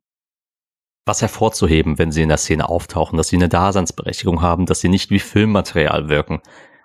[1.05, 4.89] was hervorzuheben, wenn sie in der Szene auftauchen, dass sie eine Daseinsberechtigung haben, dass sie
[4.89, 6.41] nicht wie Filmmaterial wirken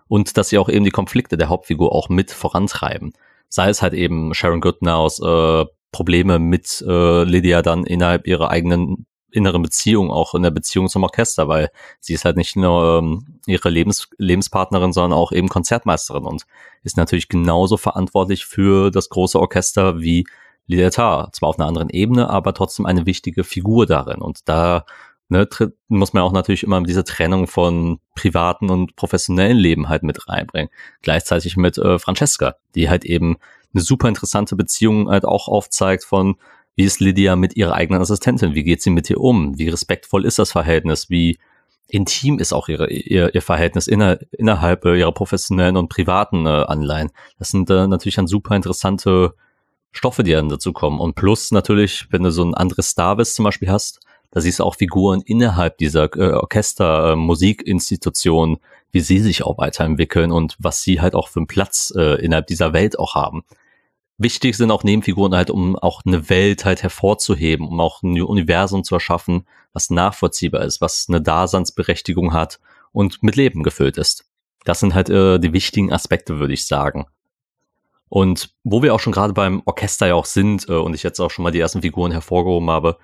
[0.09, 3.13] und dass sie auch eben die Konflikte der Hauptfigur auch mit vorantreiben.
[3.49, 9.07] Sei es halt eben Sharon Goodnows äh, Probleme mit äh, Lydia dann innerhalb ihrer eigenen
[9.31, 13.41] inneren Beziehung, auch in der Beziehung zum Orchester, weil sie ist halt nicht nur ähm,
[13.47, 16.47] ihre Lebens Lebenspartnerin, sondern auch eben Konzertmeisterin und
[16.83, 20.27] ist natürlich genauso verantwortlich für das große Orchester wie
[20.67, 21.29] Lieta.
[21.33, 24.21] Zwar auf einer anderen Ebene, aber trotzdem eine wichtige Figur darin.
[24.21, 24.85] Und da
[25.29, 25.49] ne,
[25.89, 30.71] muss man auch natürlich immer diese Trennung von privaten und professionellen Leben halt mit reinbringen.
[31.03, 33.37] Gleichzeitig mit äh, Francesca, die halt eben
[33.75, 36.37] eine super interessante Beziehung halt auch aufzeigt von,
[36.77, 38.55] wie ist Lydia mit ihrer eigenen Assistentin?
[38.55, 39.59] Wie geht sie mit ihr um?
[39.59, 41.09] Wie respektvoll ist das Verhältnis?
[41.09, 41.39] Wie
[41.89, 46.51] intim ist auch ihre, ihr, ihr Verhältnis inner, innerhalb äh, ihrer professionellen und privaten äh,
[46.51, 47.11] Anleihen?
[47.39, 49.35] Das sind äh, natürlich dann super interessante
[49.91, 51.01] Stoffe, die dann dazu kommen.
[51.01, 54.59] Und plus natürlich, wenn du so ein anderes Star bist zum Beispiel hast, da siehst
[54.59, 58.59] du auch Figuren innerhalb dieser äh, Orchester, äh, Musikinstitution,
[58.93, 62.47] wie sie sich auch weiterentwickeln und was sie halt auch für einen Platz äh, innerhalb
[62.47, 63.45] dieser Welt auch haben.
[64.19, 68.83] Wichtig sind auch Nebenfiguren halt, um auch eine Welt halt hervorzuheben, um auch ein Universum
[68.83, 72.59] zu erschaffen, was nachvollziehbar ist, was eine Daseinsberechtigung hat
[72.93, 74.25] und mit Leben gefüllt ist.
[74.65, 77.07] Das sind halt äh, die wichtigen Aspekte, würde ich sagen.
[78.09, 81.21] Und wo wir auch schon gerade beim Orchester ja auch sind äh, und ich jetzt
[81.21, 82.97] auch schon mal die ersten Figuren hervorgehoben habe,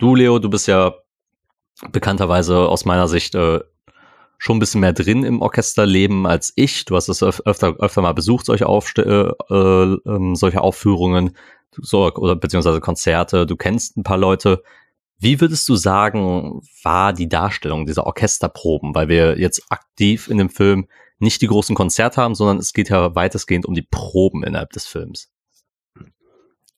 [0.00, 0.94] du Leo, du bist ja
[1.92, 3.60] bekannterweise aus meiner Sicht äh,
[4.38, 6.84] schon ein bisschen mehr drin im Orchesterleben als ich.
[6.86, 11.36] Du hast es öfter, öfter mal besucht, solche, Aufste äh, äh, ähm, solche Aufführungen
[11.72, 13.46] so, oder beziehungsweise Konzerte.
[13.46, 14.62] Du kennst ein paar Leute.
[15.18, 18.94] Wie würdest du sagen, war die Darstellung dieser Orchesterproben?
[18.94, 22.88] Weil wir jetzt aktiv in dem Film nicht die großen Konzerte haben, sondern es geht
[22.88, 25.30] ja weitestgehend um die Proben innerhalb des Films.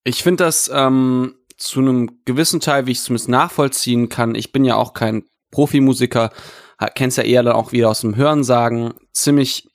[0.05, 4.35] Ich finde das ähm, zu einem gewissen Teil, wie ich es zumindest nachvollziehen kann.
[4.35, 6.31] Ich bin ja auch kein Profimusiker,
[6.95, 9.69] kennst ja eher dann auch wieder aus dem Hören sagen, ziemlich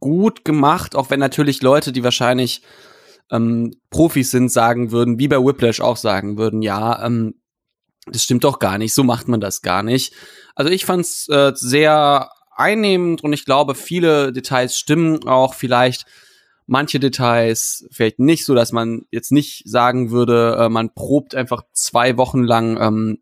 [0.00, 2.62] gut gemacht, auch wenn natürlich Leute, die wahrscheinlich
[3.30, 7.34] ähm, Profis sind, sagen würden, wie bei Whiplash auch sagen würden, ja, ähm,
[8.06, 10.14] das stimmt doch gar nicht, so macht man das gar nicht.
[10.54, 16.06] Also ich fand's äh, sehr einnehmend und ich glaube, viele Details stimmen auch vielleicht
[16.70, 21.64] manche Details vielleicht nicht so, dass man jetzt nicht sagen würde, äh, man probt einfach
[21.72, 23.18] zwei Wochen lang ähm,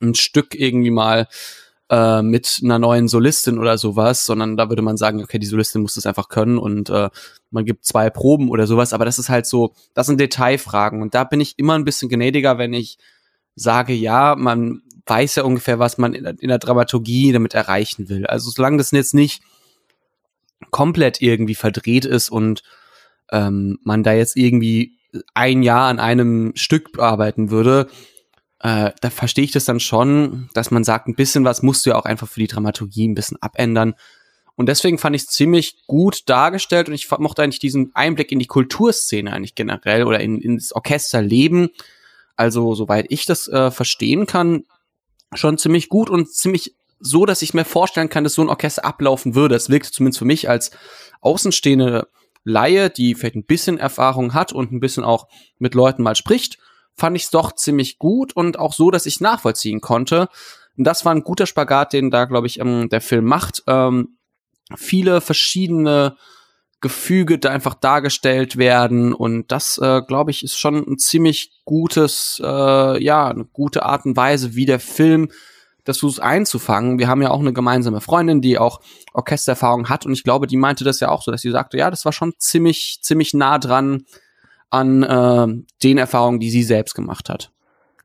[0.00, 1.26] ein Stück irgendwie mal
[1.90, 5.82] äh, mit einer neuen Solistin oder sowas, sondern da würde man sagen, okay, die Solistin
[5.82, 7.10] muss das einfach können und äh,
[7.50, 11.16] man gibt zwei Proben oder sowas, aber das ist halt so, das sind Detailfragen und
[11.16, 12.98] da bin ich immer ein bisschen gnädiger, wenn ich
[13.56, 18.24] sage, ja, man weiß ja ungefähr, was man in, in der Dramaturgie damit erreichen will.
[18.24, 19.42] Also solange das jetzt nicht
[20.76, 22.62] komplett irgendwie verdreht ist und
[23.32, 24.98] ähm, man da jetzt irgendwie
[25.32, 27.88] ein Jahr an einem Stück arbeiten würde,
[28.60, 31.90] äh, da verstehe ich das dann schon, dass man sagt, ein bisschen was musst du
[31.90, 33.94] ja auch einfach für die Dramaturgie ein bisschen abändern.
[34.54, 38.38] Und deswegen fand ich es ziemlich gut dargestellt und ich mochte eigentlich diesen Einblick in
[38.38, 41.70] die Kulturszene eigentlich generell oder in, ins Orchesterleben.
[42.36, 44.64] Also, soweit ich das äh, verstehen kann,
[45.32, 48.84] schon ziemlich gut und ziemlich so, dass ich mir vorstellen kann, dass so ein Orchester
[48.84, 49.54] ablaufen würde.
[49.54, 50.70] Es wirkt zumindest für mich als
[51.20, 52.08] außenstehende
[52.44, 55.26] Laie, die vielleicht ein bisschen Erfahrung hat und ein bisschen auch
[55.58, 56.58] mit Leuten mal spricht,
[56.94, 60.28] fand ich es doch ziemlich gut und auch so, dass ich nachvollziehen konnte.
[60.76, 63.62] Und das war ein guter Spagat, den da, glaube ich, ähm, der Film macht.
[63.66, 64.18] Ähm,
[64.76, 66.16] viele verschiedene
[66.80, 72.40] Gefüge da einfach dargestellt werden und das, äh, glaube ich, ist schon ein ziemlich gutes,
[72.44, 75.30] äh, ja, eine gute Art und Weise, wie der Film
[75.86, 76.98] das versucht einzufangen.
[76.98, 78.80] Wir haben ja auch eine gemeinsame Freundin, die auch
[79.14, 81.90] Orchestererfahrung hat und ich glaube, die meinte das ja auch so, dass sie sagte, ja,
[81.90, 84.04] das war schon ziemlich, ziemlich nah dran
[84.68, 85.46] an äh,
[85.82, 87.52] den Erfahrungen, die sie selbst gemacht hat.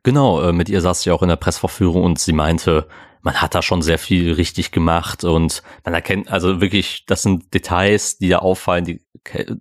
[0.03, 2.87] Genau, äh, mit ihr saß sie auch in der Pressverführung und sie meinte,
[3.21, 7.53] man hat da schon sehr viel richtig gemacht und man erkennt, also wirklich, das sind
[7.53, 9.01] Details, die da auffallen, die,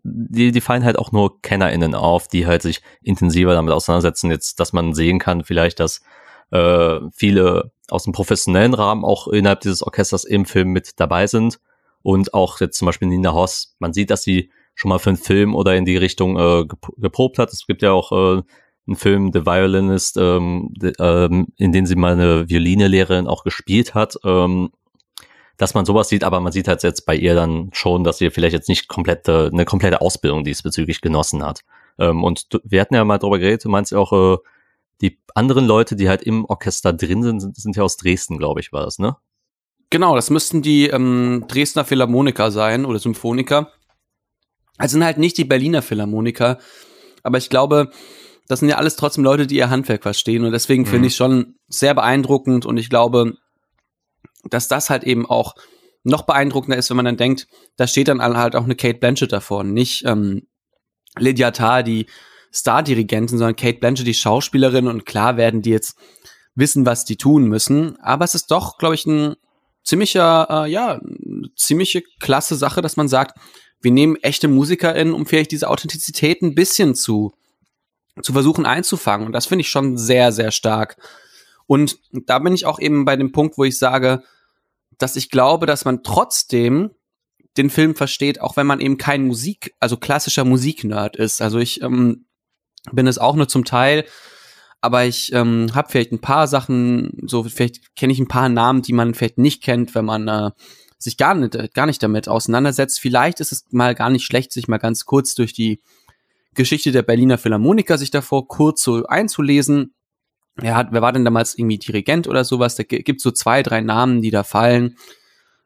[0.03, 4.31] die, die fallen halt auch nur KennerInnen auf, die halt sich intensiver damit auseinandersetzen.
[4.31, 6.01] Jetzt, dass man sehen kann, vielleicht, dass
[6.51, 11.61] äh, viele aus dem professionellen Rahmen auch innerhalb dieses Orchesters im Film mit dabei sind
[12.03, 15.17] und auch jetzt zum Beispiel Nina Hoss, man sieht, dass sie schon mal für einen
[15.19, 16.65] Film oder in die Richtung äh,
[16.97, 17.53] geprobt hat.
[17.53, 18.43] Es gibt ja auch äh,
[18.87, 23.95] einen Film, The Violinist, ähm, de, ähm, in dem sie mal eine Violinelehrerin auch gespielt
[23.95, 24.17] hat.
[24.25, 24.71] Ähm,
[25.59, 28.31] dass man sowas sieht, aber man sieht halt jetzt bei ihr dann schon, dass sie
[28.31, 31.61] vielleicht jetzt nicht komplette, eine komplette Ausbildung diesbezüglich genossen hat.
[31.99, 34.39] Ähm, und wir hatten ja mal drüber geredet, du meinst ja auch, äh,
[35.01, 38.61] die anderen Leute, die halt im Orchester drin sind, sind, sind ja aus Dresden, glaube
[38.61, 39.17] ich, war das, ne?
[39.91, 43.73] Genau, das müssten die ähm, Dresdner Philharmoniker sein oder Symphoniker.
[44.79, 46.59] Also sind halt nicht die Berliner Philharmoniker,
[47.23, 47.91] aber ich glaube,
[48.47, 50.87] das sind ja alles trotzdem Leute, die ihr Handwerk verstehen und deswegen mhm.
[50.87, 53.35] finde ich schon sehr beeindruckend und ich glaube,
[54.45, 55.55] dass das halt eben auch
[56.03, 59.33] noch beeindruckender ist, wenn man dann denkt, da steht dann halt auch eine Kate Blanchett
[59.33, 60.47] davor, nicht ähm,
[61.19, 62.07] Lydia Tarr, die
[62.53, 65.97] Star-Dirigentin, sondern Kate Blanchett, die Schauspielerin und klar werden die jetzt
[66.55, 67.99] wissen, was die tun müssen.
[68.01, 69.37] Aber es ist doch, glaube ich, ein
[69.85, 71.01] ziemlicher, äh, ja,
[71.57, 73.39] ziemliche klasse Sache, dass man sagt,
[73.81, 77.33] wir nehmen echte MusikerInnen, um vielleicht diese Authentizität ein bisschen zu,
[78.23, 79.27] zu versuchen einzufangen.
[79.27, 80.97] Und das finde ich schon sehr, sehr stark.
[81.67, 84.23] Und da bin ich auch eben bei dem Punkt, wo ich sage,
[84.99, 86.91] dass ich glaube, dass man trotzdem
[87.57, 91.41] den Film versteht, auch wenn man eben kein Musik, also klassischer Musiknerd ist.
[91.41, 92.27] Also ich ähm,
[92.93, 94.05] bin es auch nur zum Teil,
[94.81, 98.83] aber ich ähm, habe vielleicht ein paar Sachen, so vielleicht kenne ich ein paar Namen,
[98.83, 100.51] die man vielleicht nicht kennt, wenn man äh,
[100.99, 103.01] sich gar nicht, gar nicht damit auseinandersetzt.
[103.01, 105.81] Vielleicht ist es mal gar nicht schlecht, sich mal ganz kurz durch die
[106.55, 109.95] Geschichte der Berliner Philharmoniker sich davor kurz so einzulesen.
[110.61, 112.77] Er hat, wer war denn damals irgendwie Dirigent oder sowas?
[112.77, 114.97] Da gibt so zwei, drei Namen, die da fallen.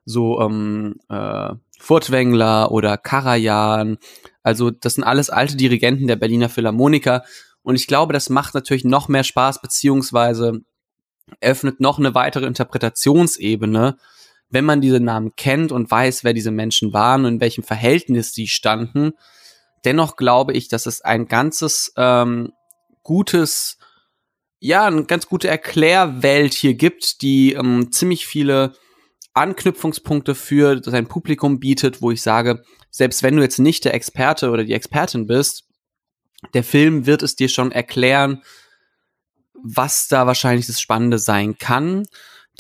[0.05, 3.99] So ähm, äh, Furtwängler oder Karajan.
[4.45, 7.25] Also das sind alles alte Dirigenten der Berliner Philharmoniker.
[7.63, 10.61] Und ich glaube, das macht natürlich noch mehr Spaß, beziehungsweise
[11.41, 13.97] öffnet noch eine weitere Interpretationsebene,
[14.51, 18.35] wenn man diese Namen kennt und weiß, wer diese Menschen waren und in welchem Verhältnis
[18.35, 19.13] sie standen.
[19.87, 22.53] Dennoch glaube ich, dass es ein ganzes ähm,
[23.03, 23.79] gutes,
[24.61, 28.75] ja, eine ganz gute Erklärwelt hier gibt, die ähm, ziemlich viele
[29.35, 34.51] Anknüpfungspunkte für sein Publikum bietet, wo ich sage, selbst wenn du jetzt nicht der Experte
[34.51, 35.65] oder die Expertin bist,
[36.55, 38.43] der Film wird es dir schon erklären,
[39.63, 42.07] was da wahrscheinlich das Spannende sein kann.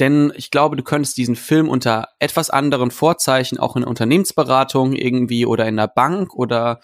[0.00, 5.46] Denn ich glaube, du könntest diesen Film unter etwas anderen Vorzeichen auch in Unternehmensberatung irgendwie
[5.46, 6.80] oder in der Bank oder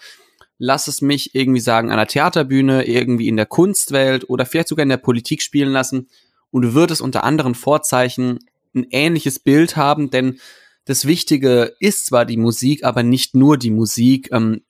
[0.57, 4.83] lass es mich irgendwie sagen an der Theaterbühne, irgendwie in der Kunstwelt oder vielleicht sogar
[4.83, 6.07] in der Politik spielen lassen.
[6.51, 8.39] Und du würdest unter anderen Vorzeichen
[8.73, 10.39] ein ähnliches Bild haben, denn
[10.85, 14.29] das Wichtige ist zwar die Musik, aber nicht nur die Musik.
[14.31, 14.61] Ähm,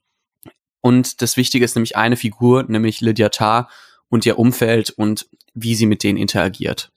[0.81, 3.69] und das Wichtige ist nämlich eine Figur, nämlich Lydia Tarr
[4.09, 6.91] und ihr Umfeld und wie sie mit denen interagiert.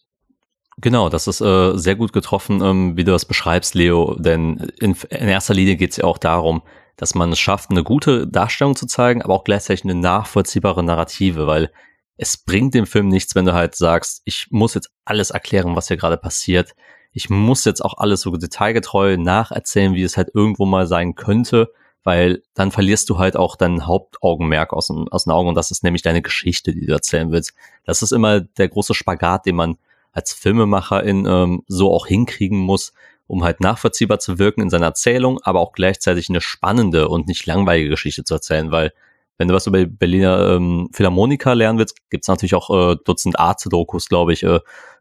[0.79, 4.17] Genau, das ist äh, sehr gut getroffen, ähm, wie du das beschreibst, Leo.
[4.19, 6.63] Denn in, in erster Linie geht es ja auch darum,
[6.97, 11.47] dass man es schafft, eine gute Darstellung zu zeigen, aber auch gleichzeitig eine nachvollziehbare Narrative,
[11.47, 11.71] weil
[12.17, 15.89] es bringt dem Film nichts, wenn du halt sagst, ich muss jetzt alles erklären, was
[15.89, 16.75] hier gerade passiert.
[17.15, 21.73] Ich muss jetzt auch alles so detailgetreu nacherzählen, wie es halt irgendwo mal sein könnte,
[22.03, 25.85] weil dann verlierst du halt auch dein Hauptaugenmerk aus, aus den Augen und das ist
[25.85, 27.55] nämlich deine Geschichte, die du erzählen willst.
[27.87, 29.77] Das ist immer der große Spagat, den man
[30.13, 32.93] als Filmemacherin ähm, so auch hinkriegen muss,
[33.27, 37.47] um halt nachvollziehbar zu wirken in seiner Erzählung, aber auch gleichzeitig eine spannende und nicht
[37.47, 38.93] langweilige Geschichte zu erzählen, weil
[39.39, 44.09] wenn du was über Berliner ähm, Philharmoniker lernen willst, gibt's natürlich auch äh, Dutzend Arte-Dokus,
[44.09, 44.61] glaube ich, äh,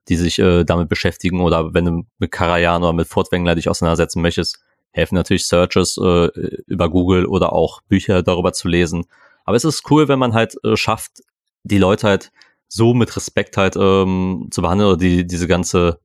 [0.09, 1.41] die sich äh, damit beschäftigen.
[1.41, 4.59] Oder wenn du mit Karajan oder mit Furtwängler dich auseinandersetzen möchtest,
[4.91, 6.27] helfen natürlich Searches äh,
[6.67, 9.05] über Google oder auch Bücher darüber zu lesen.
[9.45, 11.21] Aber es ist cool, wenn man halt äh, schafft,
[11.63, 12.31] die Leute halt
[12.67, 15.99] so mit Respekt halt ähm, zu behandeln oder die, diese ganze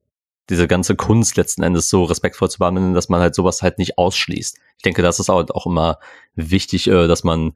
[0.49, 3.97] diese ganze Kunst letzten Endes so respektvoll zu behandeln, dass man halt sowas halt nicht
[3.97, 4.57] ausschließt.
[4.77, 5.99] Ich denke, das ist auch, auch immer
[6.35, 7.53] wichtig, äh, dass man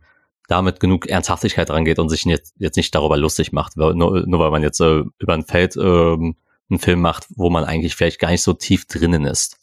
[0.48, 4.52] damit genug Ernsthaftigkeit rangeht und sich jetzt, jetzt nicht darüber lustig macht, nur, nur weil
[4.52, 6.36] man jetzt äh, über ein Feld ähm,
[6.70, 9.58] einen Film macht, wo man eigentlich vielleicht gar nicht so tief drinnen ist.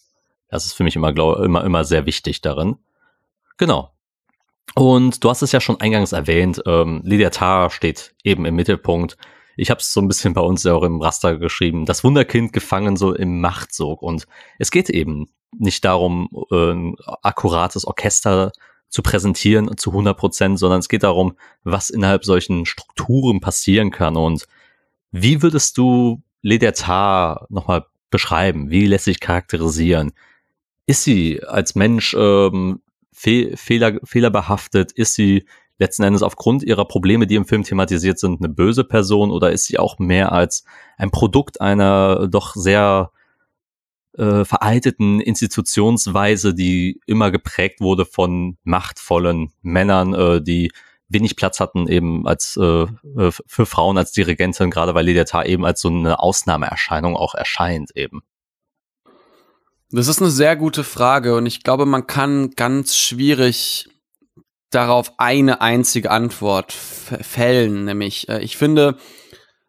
[0.49, 2.77] Das ist für mich immer, glaub, immer, immer sehr wichtig darin.
[3.57, 3.93] Genau.
[4.75, 9.17] Und du hast es ja schon eingangs erwähnt, ähm, Lydia Tarr steht eben im Mittelpunkt.
[9.57, 11.87] Ich habe es so ein bisschen bei uns ja auch im Raster geschrieben.
[11.87, 14.01] Das Wunderkind gefangen so im Machtsog.
[14.01, 14.27] Und
[14.59, 18.53] es geht eben nicht darum, äh, ein akkurates Orchester
[18.91, 24.17] zu präsentieren zu 100 Prozent, sondern es geht darum, was innerhalb solchen Strukturen passieren kann.
[24.17, 24.47] Und
[25.13, 28.71] wie würdest du Ledertar nochmal beschreiben?
[28.71, 30.13] Wie lässt sich charakterisieren?
[30.87, 32.81] Ist sie als Mensch ähm,
[33.13, 34.93] fe fehler, fehlerbehaftet?
[34.93, 35.47] Ist sie
[35.79, 39.65] letzten Endes aufgrund ihrer Probleme, die im Film thematisiert sind, eine böse Person oder ist
[39.65, 40.65] sie auch mehr als
[40.99, 43.13] ein Produkt einer doch sehr
[44.17, 50.73] äh, veralteten Institutionsweise, die immer geprägt wurde von machtvollen Männern, äh, die
[51.09, 55.47] wenig Platz hatten eben als äh, äh für Frauen als Dirigentin, gerade weil Lydia Tarr
[55.47, 58.23] eben als so eine Ausnahmeerscheinung auch erscheint eben.
[59.91, 63.89] Das ist eine sehr gute Frage und ich glaube, man kann ganz schwierig
[64.71, 68.99] darauf eine einzige Antwort fällen, nämlich äh, ich finde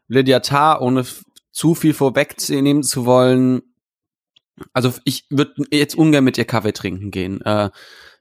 [0.08, 1.06] Lydia Tarr, ohne
[1.52, 3.62] zu viel vorwegnehmen zu wollen,
[4.74, 7.42] also ich würde jetzt ungern mit ihr Kaffee trinken gehen.
[7.42, 7.70] Äh,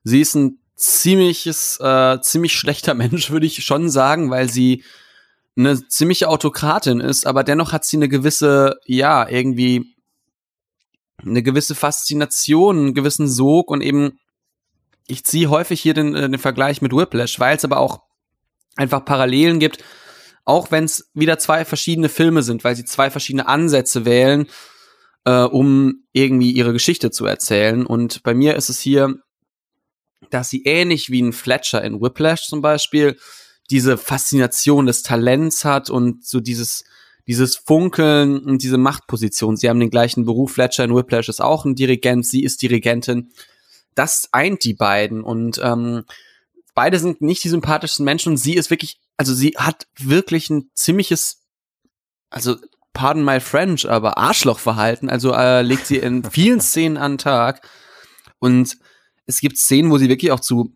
[0.04, 4.84] sie ist ein ziemliches, äh, ziemlich schlechter Mensch, würde ich schon sagen, weil sie
[5.56, 9.94] eine ziemliche Autokratin ist, aber dennoch hat sie eine gewisse, ja, irgendwie
[11.18, 14.18] eine gewisse Faszination, einen gewissen Sog und eben,
[15.06, 18.02] ich ziehe häufig hier den, äh, den Vergleich mit Whiplash, weil es aber auch
[18.76, 19.84] einfach Parallelen gibt
[20.44, 24.46] Auch wenn es wieder zwei verschiedene Filme sind, weil sie zwei verschiedene Ansätze wählen,
[25.24, 27.86] äh, um irgendwie ihre Geschichte zu erzählen.
[27.86, 29.16] Und bei mir ist es hier,
[30.30, 33.16] dass sie ähnlich wie ein Fletcher in Whiplash zum Beispiel
[33.70, 36.84] diese Faszination des Talents hat und so dieses
[37.26, 39.56] dieses Funkeln und diese Machtposition.
[39.56, 40.52] Sie haben den gleichen Beruf.
[40.52, 42.26] Fletcher in Whiplash ist auch ein Dirigent.
[42.26, 43.30] Sie ist Dirigentin.
[43.94, 46.04] Das eint die beiden und ähm,
[46.74, 50.70] beide sind nicht die sympathischsten Menschen und sie ist wirklich, also sie hat wirklich ein
[50.74, 51.42] ziemliches,
[52.30, 52.56] also
[52.92, 55.08] pardon my French, aber Arschlochverhalten.
[55.10, 57.66] Also äh, legt sie in vielen Szenen an den Tag
[58.38, 58.76] und
[59.26, 60.74] es gibt Szenen, wo sie wirklich auch zu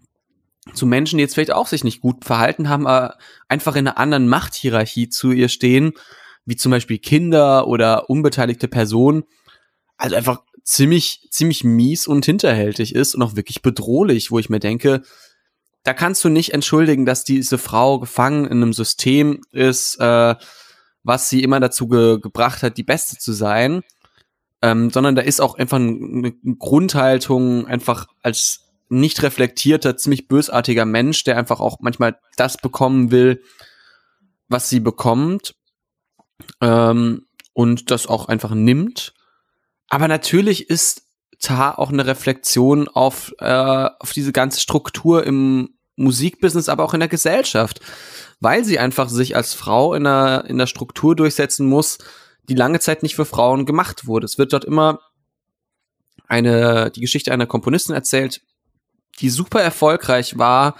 [0.73, 3.99] zu Menschen, die jetzt vielleicht auch sich nicht gut verhalten haben, aber einfach in einer
[3.99, 5.93] anderen Machthierarchie zu ihr stehen,
[6.47, 9.25] wie zum Beispiel Kinder oder unbeteiligte Personen.
[9.99, 14.61] Also einfach ziemlich, ziemlich mies und hinterhältig ist und auch wirklich bedrohlich, wo ich mir
[14.61, 15.03] denke,
[15.83, 20.35] da kannst du nicht entschuldigen, dass diese Frau gefangen in einem System ist, äh,
[21.05, 23.83] was sie immer dazu ge gebracht hat, die Beste zu sein,
[24.63, 31.25] ähm, sondern da ist auch einfach eine Grundhaltung, einfach als nicht reflektierter, ziemlich bösartiger Mensch,
[31.25, 33.43] der einfach auch manchmal das bekommen will,
[34.49, 35.55] was sie bekommt
[36.61, 39.15] ähm, und das auch einfach nimmt.
[39.89, 41.03] Aber natürlich ist
[41.41, 43.45] Tar auch eine Reflexion auf, äh,
[43.99, 47.81] auf diese ganze Struktur im Musikbusiness, aber auch in der Gesellschaft,
[48.45, 51.99] weil sie einfach sich als Frau in der, in der Struktur durchsetzen muss,
[52.49, 54.27] die lange Zeit nicht für Frauen gemacht wurde.
[54.27, 55.01] Es wird dort immer
[56.29, 58.43] eine, die Geschichte einer Komponistin erzählt,
[59.21, 60.77] die super erfolgreich war,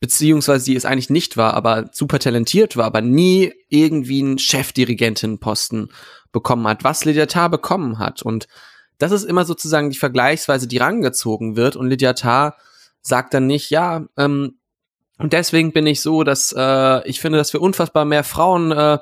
[0.00, 5.92] beziehungsweise die es eigentlich nicht war, aber super talentiert war, aber nie irgendwie einen Chefdirigentenposten
[6.32, 8.22] bekommen hat, was Lydia Tarr bekommen hat.
[8.22, 8.48] Und
[8.98, 11.76] das ist immer sozusagen die Vergleichsweise, die rangezogen wird.
[11.76, 12.56] Und Lydia Tarr
[13.00, 14.58] sagt dann nicht, ja, ähm,
[15.22, 18.98] und deswegen bin ich so, dass äh, ich finde, dass wir unfassbar mehr Frauen äh,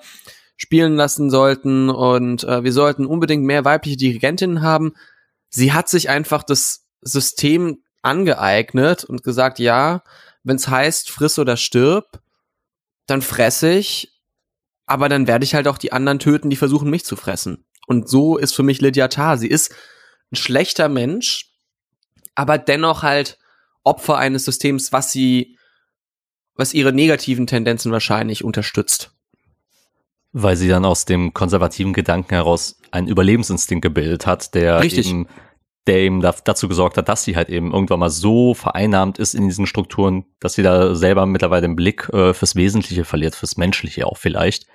[0.57, 4.93] spielen lassen sollten und äh, wir sollten unbedingt mehr weibliche Dirigentinnen haben.
[5.49, 10.03] Sie hat sich einfach das System angeeignet und gesagt, ja,
[10.45, 12.21] wenn es heißt, friss oder stirb,
[13.07, 14.21] dann fresse ich,
[14.85, 17.64] aber dann werde ich halt auch die anderen töten, die versuchen, mich zu fressen.
[17.87, 19.39] Und so ist für mich Lydia Tarr.
[19.39, 19.75] Sie ist
[20.31, 21.55] ein schlechter Mensch,
[22.35, 23.39] aber dennoch halt
[23.85, 25.57] Opfer eines Systems, was sie,
[26.61, 29.12] was ihre negativen Tendenzen wahrscheinlich unterstützt.
[30.32, 35.08] Weil sie dann aus dem konservativen Gedanken heraus einen Überlebensinstinkt gebildet hat, der Richtig.
[35.08, 35.26] eben
[35.86, 39.48] der eben dazu gesorgt hat, dass sie halt eben irgendwann mal so vereinnahmt ist in
[39.48, 44.06] diesen Strukturen, dass sie da selber mittlerweile den Blick äh, fürs Wesentliche verliert, fürs Menschliche
[44.06, 44.66] auch vielleicht.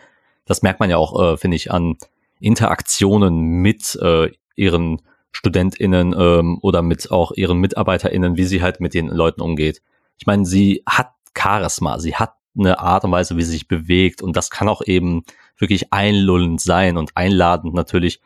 [0.46, 1.96] Das merkt man ja auch, äh, finde ich, an
[2.40, 8.94] Interaktionen mit äh, ihren StudentInnen ähm, oder mit auch ihren MitarbeiterInnen, wie sie halt mit
[8.94, 9.82] den Leuten umgeht.
[10.18, 14.22] Ich meine, sie hat Charisma, sie hat eine Art und Weise, wie sie sich bewegt
[14.22, 15.24] und das kann auch eben
[15.58, 18.22] wirklich einlullend sein und einladend natürlich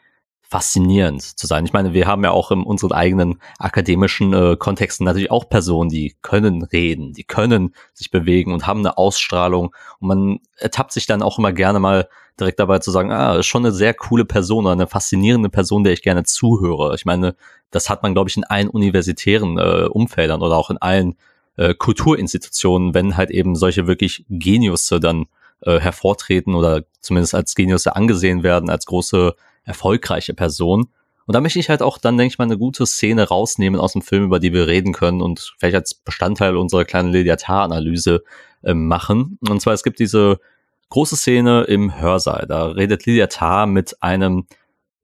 [0.49, 1.63] faszinierend zu sein.
[1.65, 5.91] Ich meine, wir haben ja auch in unseren eigenen akademischen äh, Kontexten natürlich auch Personen,
[5.91, 9.75] die können reden, die können sich bewegen und haben eine Ausstrahlung.
[9.99, 13.45] Und man ertappt sich dann auch immer gerne mal direkt dabei zu sagen, ah, ist
[13.45, 16.95] schon eine sehr coole Person oder eine faszinierende Person, der ich gerne zuhöre.
[16.95, 17.35] Ich meine,
[17.69, 21.15] das hat man, glaube ich, in allen universitären äh, Umfeldern oder auch in allen
[21.59, 25.25] äh, Kulturinstitutionen, wenn halt eben solche wirklich Geniusse dann
[25.61, 29.35] äh, hervortreten oder zumindest als Geniusse angesehen werden, als große
[29.65, 30.87] erfolgreiche Person.
[31.25, 33.91] Und da möchte ich halt auch dann, denke ich mal, eine gute Szene rausnehmen aus
[33.91, 38.23] dem Film, über die wir reden können und vielleicht als Bestandteil unserer kleinen Lydia-Tar-Analyse
[38.63, 39.37] äh, machen.
[39.47, 40.39] Und zwar, es gibt diese
[40.87, 42.45] große Szene im Hörsaal.
[42.47, 44.47] Da redet Lydia Tar mit einem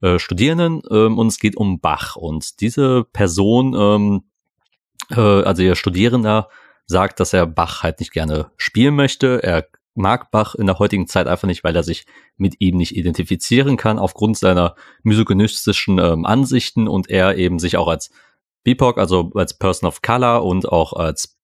[0.01, 2.15] äh, Studierenden ähm, und es geht um Bach.
[2.15, 4.23] Und diese Person, ähm,
[5.11, 6.49] äh, also ihr Studierender,
[6.87, 9.41] sagt, dass er Bach halt nicht gerne spielen möchte.
[9.43, 12.05] Er mag Bach in der heutigen Zeit einfach nicht, weil er sich
[12.37, 17.87] mit ihm nicht identifizieren kann, aufgrund seiner misogynistischen ähm, Ansichten und er eben sich auch
[17.87, 18.11] als
[18.63, 21.37] BIPOC, also als Person of Color und auch als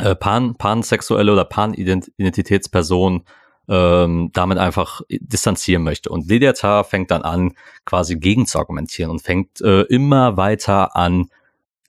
[0.00, 3.24] äh, pan, pansexuelle oder pan-Identitätsperson
[3.68, 6.10] ähm, damit einfach distanzieren möchte.
[6.10, 7.52] Und Lydia Tarr fängt dann an,
[7.84, 11.28] quasi gegen zu argumentieren und fängt äh, immer weiter an,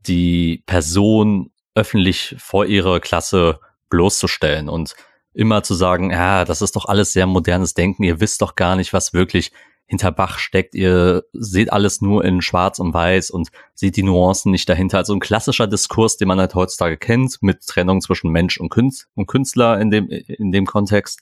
[0.08, 4.96] die Person öffentlich vor ihrer Klasse bloßzustellen und
[5.34, 8.76] immer zu sagen, ja, das ist doch alles sehr modernes Denken, ihr wisst doch gar
[8.76, 9.52] nicht, was wirklich
[9.90, 14.52] hinter Bach steckt, ihr seht alles nur in schwarz und weiß und seht die Nuancen
[14.52, 15.00] nicht dahinter.
[15.00, 19.82] Also ein klassischer Diskurs, den man halt heutzutage kennt, mit Trennung zwischen Mensch und, Künstler
[19.82, 21.22] in dem, in dem Kontext.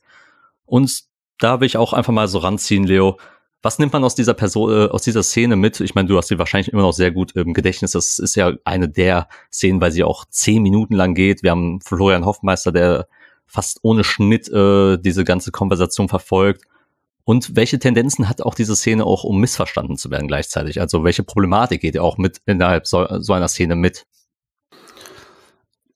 [0.65, 1.03] Und
[1.39, 3.17] da will ich auch einfach mal so ranziehen, Leo.
[3.67, 5.81] Was nimmt man aus dieser Person, äh, aus dieser Szene mit?
[5.81, 7.91] Ich meine, du hast sie wahrscheinlich immer noch sehr gut im Gedächtnis.
[7.91, 11.43] Das ist ja eine der Szenen, weil sie auch zehn Minuten lang geht.
[11.43, 13.09] Wir haben Florian Hoffmeister, der
[13.45, 16.63] fast ohne Schnitt äh, diese ganze Konversation verfolgt.
[17.25, 20.79] Und welche Tendenzen hat auch diese Szene auch, um missverstanden zu werden gleichzeitig?
[20.79, 24.05] Also welche Problematik geht ihr auch mit innerhalb so, so einer Szene mit?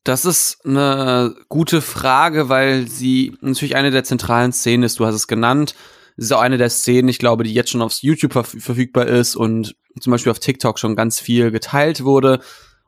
[0.03, 4.99] Das ist eine gute Frage, weil sie natürlich eine der zentralen Szenen ist.
[4.99, 5.73] Du hast es genannt.
[6.21, 9.07] Es ist auch eine der Szenen, ich glaube, die jetzt schon aufs YouTube verf verfügbar
[9.07, 12.41] ist und zum Beispiel auf TikTok schon ganz viel geteilt wurde.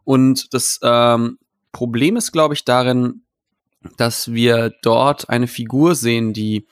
[0.04, 1.40] Und das ähm,
[1.72, 3.24] Problem ist, glaube ich, darin,
[3.98, 6.68] dass wir dort eine Figur sehen, die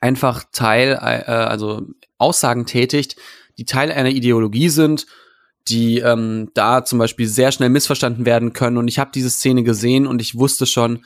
[0.00, 1.82] einfach Teil, äh, also
[2.16, 3.16] Aussagen tätigt,
[3.58, 5.04] die Teil einer Ideologie sind,
[5.68, 8.78] die ähm, da zum Beispiel sehr schnell missverstanden werden können.
[8.78, 11.04] Und ich habe diese Szene gesehen und ich wusste schon,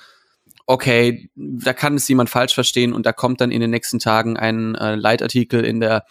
[0.67, 4.37] okay, da kann es jemand falsch verstehen und da kommt dann in den nächsten Tagen
[4.37, 6.05] ein äh, Leitartikel in der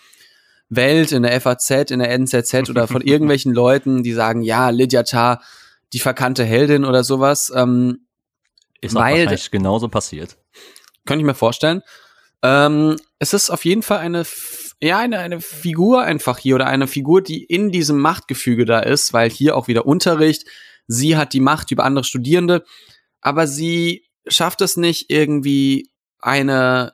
[0.70, 5.04] Welt, in der FAZ, in der NZZ oder von irgendwelchen Leuten, die sagen, ja, Lydia
[5.04, 5.42] Tarr,
[5.94, 7.52] die verkannte Heldin oder sowas.
[7.56, 8.06] Ähm,
[8.80, 10.38] ist auch weil, wahrscheinlich genauso passiert.
[11.06, 11.82] Könnte ich mir vorstellen.
[12.44, 14.26] Ähm, es ist auf jeden Fall eine,
[14.82, 19.14] ja, eine, eine Figur einfach hier oder eine Figur, die in diesem Machtgefüge da ist,
[19.14, 20.46] weil hier auch wieder Unterricht.
[20.88, 22.64] Sie hat die Macht über andere Studierende,
[23.22, 26.94] aber sie schafft es nicht irgendwie eine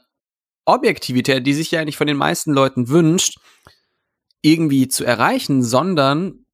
[0.65, 3.37] Objektivität, die sich ja eigentlich von den meisten Leuten wünscht,
[4.41, 6.45] irgendwie zu erreichen, sondern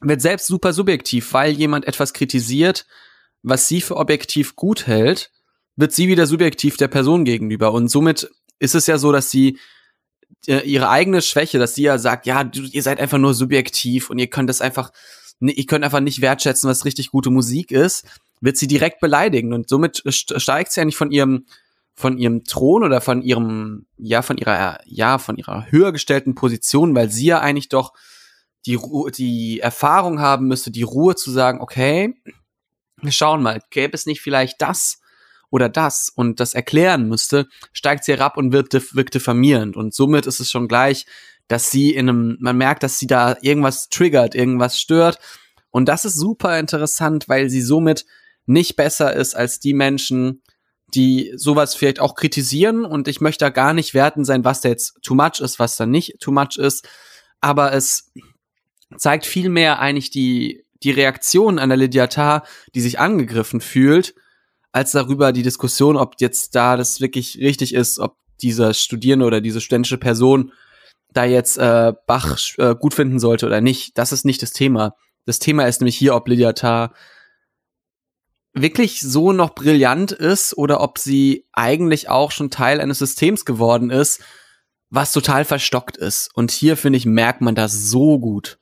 [0.00, 2.86] wird selbst super subjektiv, weil jemand etwas kritisiert,
[3.42, 5.30] was sie für objektiv gut hält,
[5.76, 7.72] wird sie wieder subjektiv der Person gegenüber.
[7.72, 9.58] Und somit ist es ja so, dass sie
[10.46, 14.10] äh, ihre eigene Schwäche, dass sie ja sagt, ja, du, ihr seid einfach nur subjektiv
[14.10, 14.92] und ihr könnt das einfach,
[15.40, 18.04] ihr könnt einfach nicht wertschätzen, was richtig gute Musik ist,
[18.42, 19.54] wird sie direkt beleidigen.
[19.54, 21.46] Und somit steigt sie nicht von ihrem,
[21.94, 26.94] von ihrem Thron oder von ihrem, ja, von ihrer, ja, von ihrer höher gestellten Position,
[26.94, 27.92] weil sie ja eigentlich doch
[28.66, 32.14] die, Ru die Erfahrung haben müsste, die Ruhe zu sagen, okay,
[33.00, 35.00] wir schauen mal, gäbe es nicht vielleicht das
[35.50, 39.76] oder das und das erklären müsste, steigt sie herab und wird, wirkt diffamierend.
[39.76, 41.06] Und somit ist es schon gleich,
[41.46, 45.18] dass sie in einem, man merkt, dass sie da irgendwas triggert, irgendwas stört.
[45.70, 48.06] Und das ist super interessant, weil sie somit
[48.46, 50.42] nicht besser ist als die Menschen,
[50.94, 52.84] die sowas vielleicht auch kritisieren.
[52.84, 55.76] Und ich möchte da gar nicht werten sein, was da jetzt too much ist, was
[55.76, 56.88] da nicht too much ist.
[57.40, 58.12] Aber es
[58.98, 64.14] zeigt vielmehr eigentlich die die Reaktion einer Lydia Tarr, die sich angegriffen fühlt,
[64.72, 69.40] als darüber die Diskussion, ob jetzt da das wirklich richtig ist, ob dieser Studierende oder
[69.40, 70.52] diese studentische Person
[71.12, 73.98] da jetzt äh, Bach äh, gut finden sollte oder nicht.
[73.98, 74.94] Das ist nicht das Thema.
[75.26, 76.94] Das Thema ist nämlich hier, ob Lydia Tarr
[78.54, 83.90] wirklich so noch brillant ist oder ob sie eigentlich auch schon Teil eines Systems geworden
[83.90, 84.22] ist,
[84.90, 86.30] was total verstockt ist.
[86.34, 88.58] Und hier, finde ich, merkt man das so gut.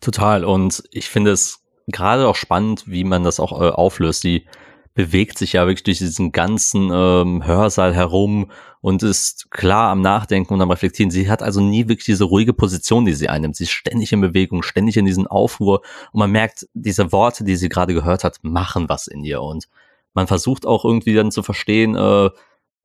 [0.00, 0.44] Total.
[0.44, 4.22] Und ich finde es gerade auch spannend, wie man das auch äh, auflöst.
[4.24, 4.46] Die
[4.94, 8.50] bewegt sich ja wirklich durch diesen ganzen ähm, Hörsaal herum
[8.80, 11.10] und ist klar am Nachdenken und am Reflektieren.
[11.10, 13.56] Sie hat also nie wirklich diese ruhige Position, die sie einnimmt.
[13.56, 17.56] Sie ist ständig in Bewegung, ständig in diesen Aufruhr und man merkt, diese Worte, die
[17.56, 19.68] sie gerade gehört hat, machen was in ihr und
[20.14, 22.30] man versucht auch irgendwie dann zu verstehen, äh,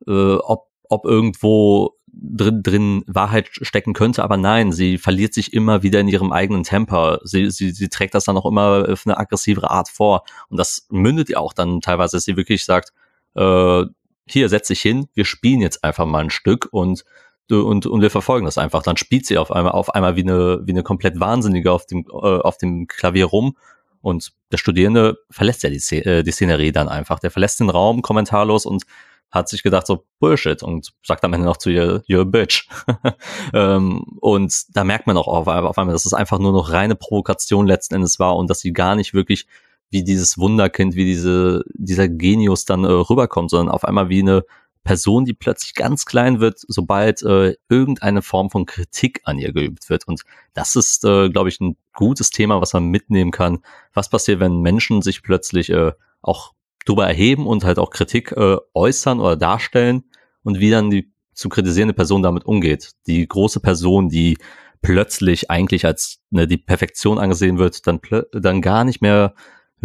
[0.07, 5.83] äh, ob, ob irgendwo drin, drin Wahrheit stecken könnte, aber nein, sie verliert sich immer
[5.83, 7.19] wieder in ihrem eigenen Temper.
[7.23, 10.23] Sie, sie, sie trägt das dann auch immer auf eine aggressivere Art vor.
[10.49, 12.93] Und das mündet ja auch dann teilweise, dass sie wirklich sagt,
[13.35, 13.83] äh,
[14.27, 17.03] hier, setz dich hin, wir spielen jetzt einfach mal ein Stück und
[17.51, 18.81] und, und wir verfolgen das einfach.
[18.81, 22.05] Dann spielt sie auf einmal auf einmal wie eine, wie eine komplett Wahnsinnige auf dem,
[22.09, 23.55] äh, auf dem Klavier rum.
[24.01, 27.19] Und der Studierende verlässt ja die, äh, die Szenerie dann einfach.
[27.19, 28.83] Der verlässt den Raum kommentarlos und
[29.31, 32.67] hat sich gedacht so Bullshit und sagt am Ende noch zu ihr, you're bitch.
[33.53, 36.95] ähm, und da merkt man auch auf, auf einmal, dass es einfach nur noch reine
[36.95, 39.45] Provokation letzten Endes war und dass sie gar nicht wirklich
[39.89, 44.43] wie dieses Wunderkind, wie diese, dieser Genius dann äh, rüberkommt, sondern auf einmal wie eine
[44.83, 49.89] Person, die plötzlich ganz klein wird, sobald äh, irgendeine Form von Kritik an ihr geübt
[49.89, 50.07] wird.
[50.07, 50.21] Und
[50.53, 53.59] das ist, äh, glaube ich, ein gutes Thema, was man mitnehmen kann.
[53.93, 56.53] Was passiert, wenn Menschen sich plötzlich äh, auch
[56.85, 60.03] drüber erheben und halt auch Kritik äh, äußern oder darstellen
[60.43, 62.91] und wie dann die zu kritisierende Person damit umgeht.
[63.07, 64.37] Die große Person, die
[64.81, 67.99] plötzlich eigentlich als ne, die Perfektion angesehen wird, dann,
[68.31, 69.33] dann gar nicht mehr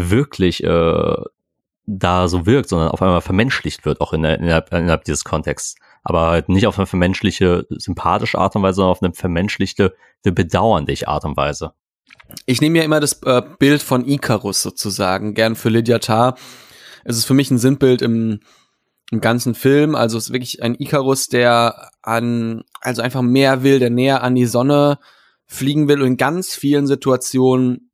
[0.09, 1.17] wirklich äh,
[1.87, 5.75] da so wirkt, sondern auf einmal vermenschlicht wird, auch innerhalb, innerhalb dieses Kontexts.
[6.03, 10.95] Aber halt nicht auf eine vermenschliche, sympathische Art und Weise, sondern auf eine vermenschlichte, bedauernde
[11.07, 11.73] Art und Weise.
[12.47, 16.37] Ich nehme ja immer das äh, Bild von Icarus sozusagen, gern für Lydia Tarr,
[17.05, 18.41] es ist für mich ein Sinnbild im,
[19.11, 19.95] im ganzen Film.
[19.95, 24.35] Also es ist wirklich ein Icarus, der an, also einfach mehr will, der näher an
[24.35, 24.99] die Sonne
[25.47, 27.90] fliegen will und in ganz vielen Situationen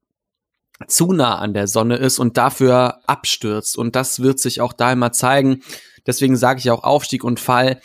[0.87, 3.79] zu nah an der Sonne ist und dafür abstürzt.
[3.79, 5.63] Und das wird sich auch da immer zeigen.
[6.07, 7.81] Deswegen sage ich auch Aufstieg und Fall,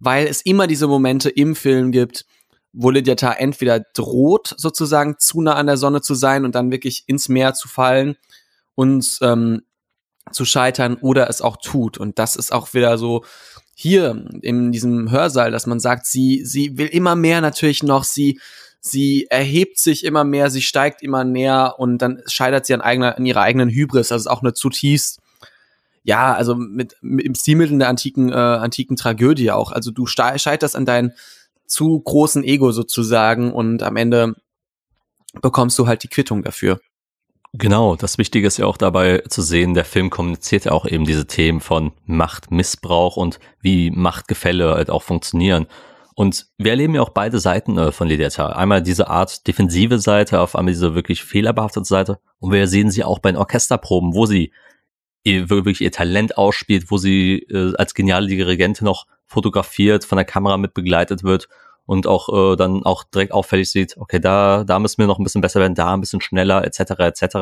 [0.00, 2.26] weil es immer diese Momente im Film gibt,
[2.72, 7.04] wo Lydiatar entweder droht, sozusagen zu nah an der Sonne zu sein und dann wirklich
[7.06, 8.16] ins Meer zu fallen
[8.74, 9.62] und ähm,
[10.32, 11.98] zu scheitern oder es auch tut.
[11.98, 13.24] Und das ist auch wieder so
[13.74, 18.40] hier in diesem Hörsaal, dass man sagt, sie, sie will immer mehr natürlich noch, sie,
[18.86, 23.16] sie erhebt sich immer mehr, sie steigt immer näher und dann scheitert sie an eigener,
[23.16, 24.08] an ihrer eigenen Hybris.
[24.08, 25.20] Das ist auch eine zutiefst,
[26.02, 29.72] ja, also mit, mit im Stilmitteln der antiken, äh, antiken Tragödie auch.
[29.72, 31.12] Also du scheiterst an deinem
[31.66, 34.34] zu großen Ego sozusagen und am Ende
[35.40, 36.78] bekommst du halt die Quittung dafür.
[37.54, 41.06] Genau, das Wichtige ist ja auch dabei zu sehen, der Film kommuniziert ja auch eben
[41.06, 45.66] diese Themen von Machtmissbrauch und wie Machtgefälle halt auch funktionieren.
[46.14, 48.50] Und wir erleben ja auch beide Seiten äh, von Lidiata.
[48.50, 52.18] Einmal diese Art defensive Seite, auf einmal diese wirklich fehlerbehaftete Seite.
[52.38, 54.52] Und wir sehen sie auch bei den Orchesterproben, wo sie
[55.24, 60.24] ihr, wirklich ihr Talent ausspielt, wo sie äh, als geniale Dirigentin noch fotografiert, von der
[60.24, 61.48] Kamera mit begleitet wird
[61.86, 65.24] und auch äh, dann auch direkt auffällig sieht, okay, da, da müssen wir noch ein
[65.24, 67.36] bisschen besser werden, da ein bisschen schneller, etc., etc.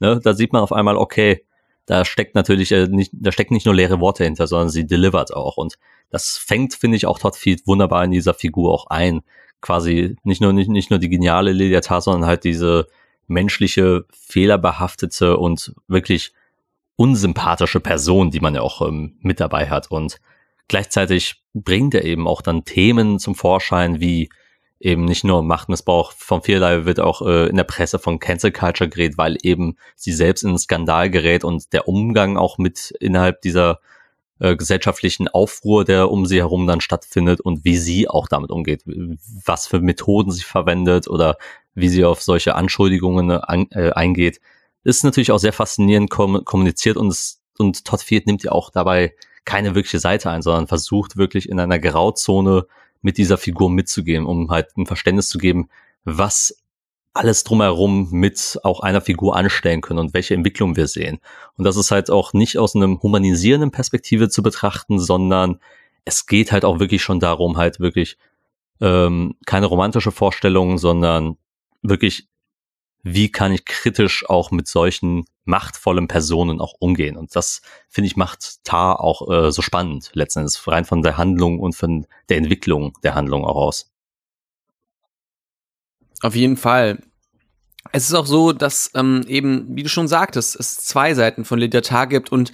[0.00, 0.20] Ne?
[0.22, 1.45] Da sieht man auf einmal, okay,
[1.86, 5.34] da steckt natürlich äh, nicht, da steckt nicht nur leere Worte hinter, sondern sie delivert
[5.34, 5.56] auch.
[5.56, 5.78] Und
[6.10, 9.22] das fängt, finde ich, auch Todd Field wunderbar in dieser Figur auch ein.
[9.60, 12.86] Quasi nicht nur, nicht, nicht nur die geniale Lydia Tarr, sondern halt diese
[13.26, 16.32] menschliche, fehlerbehaftete und wirklich
[16.96, 19.90] unsympathische Person, die man ja auch ähm, mit dabei hat.
[19.90, 20.20] Und
[20.68, 24.30] Gleichzeitig bringt er eben auch dann Themen zum Vorschein, wie
[24.78, 28.88] eben nicht nur Machtmissbrauch von vielerlei wird auch äh, in der Presse von Cancel Culture
[28.88, 33.40] gerät, weil eben sie selbst in einen Skandal gerät und der Umgang auch mit innerhalb
[33.40, 33.80] dieser
[34.38, 38.82] äh, gesellschaftlichen Aufruhr, der um sie herum dann stattfindet und wie sie auch damit umgeht,
[38.84, 41.38] was für Methoden sie verwendet oder
[41.74, 44.40] wie sie auf solche Anschuldigungen äh, an, äh, eingeht,
[44.84, 48.70] ist natürlich auch sehr faszinierend kom kommuniziert und es, und Todd Field nimmt ja auch
[48.70, 49.14] dabei
[49.46, 52.66] keine wirkliche Seite ein, sondern versucht wirklich in einer Grauzone
[53.06, 55.68] mit dieser Figur mitzugehen, um halt ein Verständnis zu geben,
[56.04, 56.60] was
[57.14, 61.20] alles drumherum mit auch einer Figur anstellen können und welche Entwicklung wir sehen.
[61.56, 65.60] Und das ist halt auch nicht aus einem humanisierenden Perspektive zu betrachten, sondern
[66.04, 68.18] es geht halt auch wirklich schon darum, halt wirklich
[68.80, 71.36] ähm, keine romantische Vorstellung, sondern
[71.82, 72.26] wirklich
[73.08, 77.16] wie kann ich kritisch auch mit solchen machtvollen Personen auch umgehen.
[77.16, 81.60] Und das, finde ich, macht Tar auch äh, so spannend, letztendlich rein von der Handlung
[81.60, 83.92] und von der Entwicklung der Handlung auch aus.
[86.20, 86.98] Auf jeden Fall.
[87.92, 91.60] Es ist auch so, dass ähm, eben, wie du schon sagtest, es zwei Seiten von
[91.60, 92.52] Lydia Tar gibt und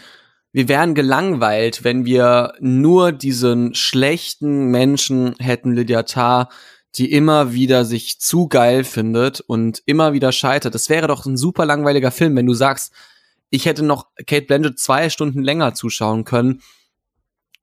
[0.53, 6.50] wir wären gelangweilt, wenn wir nur diesen schlechten Menschen hätten, Lydia Tar,
[6.97, 10.74] die immer wieder sich zu geil findet und immer wieder scheitert.
[10.74, 12.93] Das wäre doch ein super langweiliger Film, wenn du sagst,
[13.51, 16.62] ich hätte noch Kate Blanchett zwei Stunden länger zuschauen können.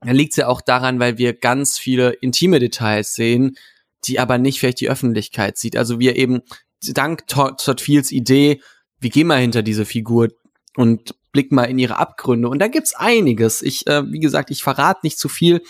[0.01, 3.57] Dann liegt es ja auch daran, weil wir ganz viele intime Details sehen,
[4.05, 5.75] die aber nicht vielleicht die Öffentlichkeit sieht.
[5.75, 6.41] Also wir eben
[6.81, 8.61] dank Todd Fields Idee,
[8.99, 10.29] wir gehen mal hinter diese Figur
[10.75, 12.49] und blicken mal in ihre Abgründe.
[12.49, 13.61] Und da gibt's einiges.
[13.61, 15.61] Ich, äh, wie gesagt, ich verrate nicht zu viel.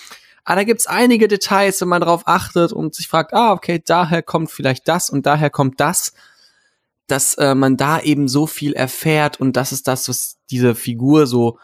[0.44, 4.24] Aber da gibt's einige Details, wenn man darauf achtet und sich fragt, ah, okay, daher
[4.24, 6.14] kommt vielleicht das und daher kommt das,
[7.08, 11.28] dass äh, man da eben so viel erfährt und das ist das, was diese Figur
[11.28, 11.58] so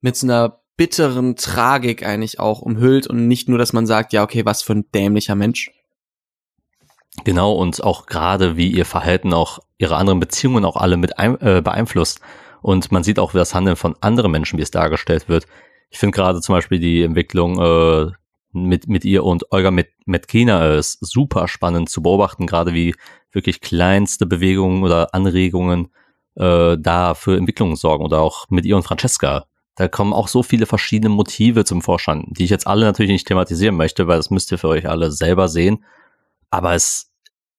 [0.00, 4.22] mit so einer bitteren Tragik eigentlich auch umhüllt und nicht nur, dass man sagt, ja,
[4.22, 5.70] okay, was für ein dämlicher Mensch.
[7.24, 11.40] Genau, und auch gerade wie ihr Verhalten auch ihre anderen Beziehungen auch alle mit ein,
[11.40, 12.20] äh, beeinflusst.
[12.60, 15.46] Und man sieht auch das Handeln von anderen Menschen, wie es dargestellt wird.
[15.90, 18.12] Ich finde gerade zum Beispiel die Entwicklung äh,
[18.52, 22.94] mit, mit ihr und Olga mit Metkina ist super spannend zu beobachten, gerade wie
[23.32, 25.88] wirklich kleinste Bewegungen oder Anregungen
[26.36, 29.46] äh, da für Entwicklungen sorgen oder auch mit ihr und Francesca.
[29.76, 33.28] Da kommen auch so viele verschiedene Motive zum Vorschein, die ich jetzt alle natürlich nicht
[33.28, 35.84] thematisieren möchte, weil das müsst ihr für euch alle selber sehen.
[36.50, 37.12] Aber es ist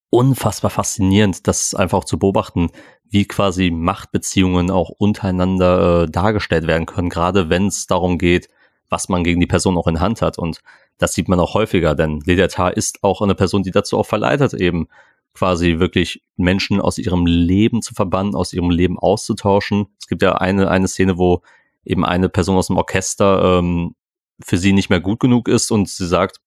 [0.09, 2.69] unfassbar faszinierend, das einfach zu beobachten,
[3.09, 8.49] wie quasi Machtbeziehungen auch untereinander äh, dargestellt werden können, gerade wenn es darum geht,
[8.89, 10.37] was man gegen die Person auch in Hand hat.
[10.37, 10.61] Und
[10.97, 14.53] das sieht man auch häufiger, denn Ledatar ist auch eine Person, die dazu auch verleitet,
[14.53, 14.87] eben
[15.33, 19.87] quasi wirklich Menschen aus ihrem Leben zu verbannen, aus ihrem Leben auszutauschen.
[19.99, 21.41] Es gibt ja eine, eine Szene, wo
[21.85, 23.95] eben eine Person aus dem Orchester ähm,
[24.39, 26.39] für sie nicht mehr gut genug ist und sie sagt,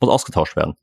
[0.00, 0.76] muss ausgetauscht werden.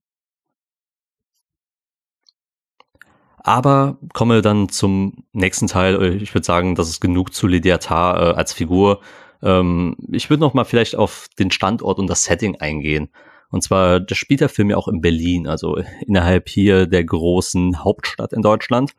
[3.47, 6.19] Aber komme dann zum nächsten Teil.
[6.19, 9.01] Ich würde sagen, das ist genug zu Lidiatar äh, als Figur.
[9.43, 13.09] Ähm, ich würde noch mal vielleicht auf den Standort und das Setting eingehen.
[13.51, 15.77] Und zwar, das spielt der Film ja auch in Berlin, also
[16.07, 18.93] innerhalb hier der großen Hauptstadt in Deutschland.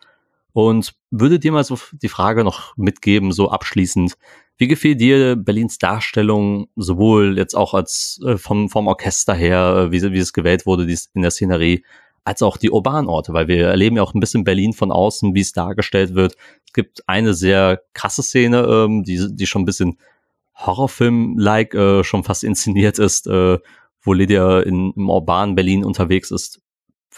[0.53, 4.15] und würde dir mal so die Frage noch mitgeben, so abschließend.
[4.59, 9.93] Wie gefiel dir Berlins Darstellung, sowohl jetzt auch als äh, vom, vom Orchester her, äh,
[9.93, 11.85] wie, wie es gewählt wurde dies in der Szenerie,
[12.27, 15.35] als auch die urbanen Orte, weil wir erleben ja auch ein bisschen Berlin von außen,
[15.35, 16.37] wie es dargestellt wird.
[16.67, 19.99] Es gibt eine sehr krasse Szene, ähm, die, die schon ein bisschen
[20.57, 23.59] Horrorfilm-like äh, schon fast inszeniert ist, äh,
[24.03, 26.61] wo Lydia in, im urbanen Berlin unterwegs ist.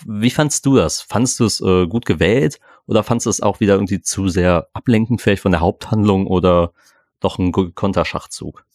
[0.06, 1.00] Wie fandst du das?
[1.00, 4.68] Fandst du es äh, gut gewählt oder fandst du es auch wieder irgendwie zu sehr
[4.74, 6.72] ablenkend vielleicht von der Haupthandlung oder
[7.20, 8.66] doch ein Konterschachzug?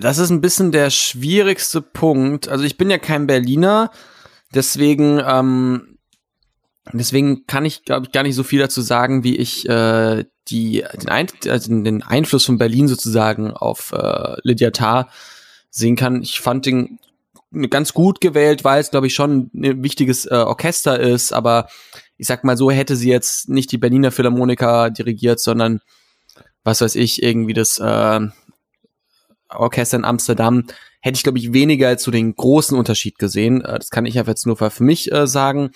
[0.00, 2.48] Das ist ein bisschen der schwierigste Punkt.
[2.48, 3.92] Also ich bin ja kein Berliner,
[4.54, 5.98] deswegen ähm,
[6.92, 10.84] deswegen kann ich glaube ich gar nicht so viel dazu sagen, wie ich äh, die
[10.94, 15.08] den, Ein also den Einfluss von Berlin sozusagen auf äh, Lydia Tarr
[15.70, 16.22] sehen kann.
[16.22, 16.98] Ich fand den
[17.70, 21.68] ganz gut gewählt, weil es, glaube ich, schon ein wichtiges äh, Orchester ist, aber
[22.16, 25.80] ich sag mal so, hätte sie jetzt nicht die Berliner Philharmoniker dirigiert, sondern
[26.64, 28.20] was weiß ich, irgendwie das äh,
[29.48, 30.64] Orchester in Amsterdam,
[31.06, 33.64] hätte ich, glaube ich, weniger zu den großen Unterschied gesehen.
[33.64, 35.70] Äh, das kann ich einfach jetzt nur für mich äh, sagen.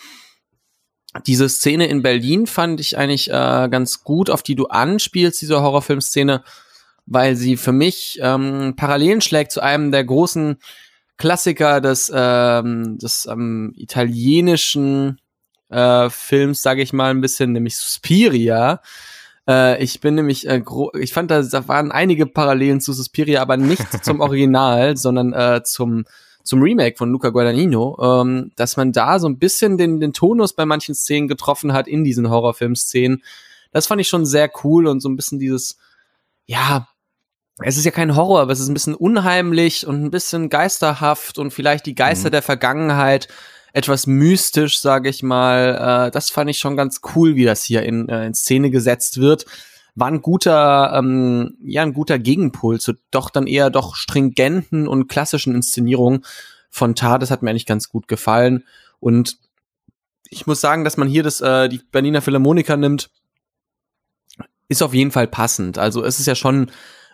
[1.26, 5.62] Diese Szene in Berlin fand ich eigentlich äh, ganz gut, auf die du anspielst, diese
[5.62, 6.42] Horrorfilmszene,
[7.06, 10.58] weil sie für mich ähm, Parallelen schlägt zu einem der großen
[11.16, 15.20] Klassiker des, ähm, des ähm, italienischen
[15.68, 18.80] äh, Films, sage ich mal ein bisschen, nämlich Suspiria.
[19.50, 20.62] Äh, ich bin nämlich, äh,
[20.98, 25.62] ich fand, da, da waren einige Parallelen zu Suspiria, aber nicht zum Original, sondern äh,
[25.64, 26.04] zum
[26.42, 30.54] zum Remake von Luca Guadagnino, ähm, dass man da so ein bisschen den, den Tonus
[30.54, 33.22] bei manchen Szenen getroffen hat in diesen Horrorfilm-Szenen.
[33.72, 35.76] Das fand ich schon sehr cool und so ein bisschen dieses,
[36.46, 36.88] ja,
[37.62, 41.38] es ist ja kein Horror, aber es ist ein bisschen unheimlich und ein bisschen geisterhaft
[41.38, 42.32] und vielleicht die Geister mhm.
[42.32, 43.28] der Vergangenheit
[43.72, 46.08] etwas mystisch, sage ich mal.
[46.08, 49.20] Äh, das fand ich schon ganz cool, wie das hier in, äh, in Szene gesetzt
[49.20, 49.46] wird.
[49.94, 55.08] War ein guter, ähm, ja, ein guter Gegenpol zu doch dann eher doch stringenten und
[55.08, 56.24] klassischen Inszenierungen
[56.70, 57.18] von Tar.
[57.18, 58.64] Das hat mir eigentlich ganz gut gefallen.
[59.00, 59.38] Und
[60.28, 63.10] ich muss sagen, dass man hier das, äh, die Berliner Philharmoniker nimmt,
[64.68, 65.78] ist auf jeden Fall passend.
[65.78, 66.70] Also es ist ja schon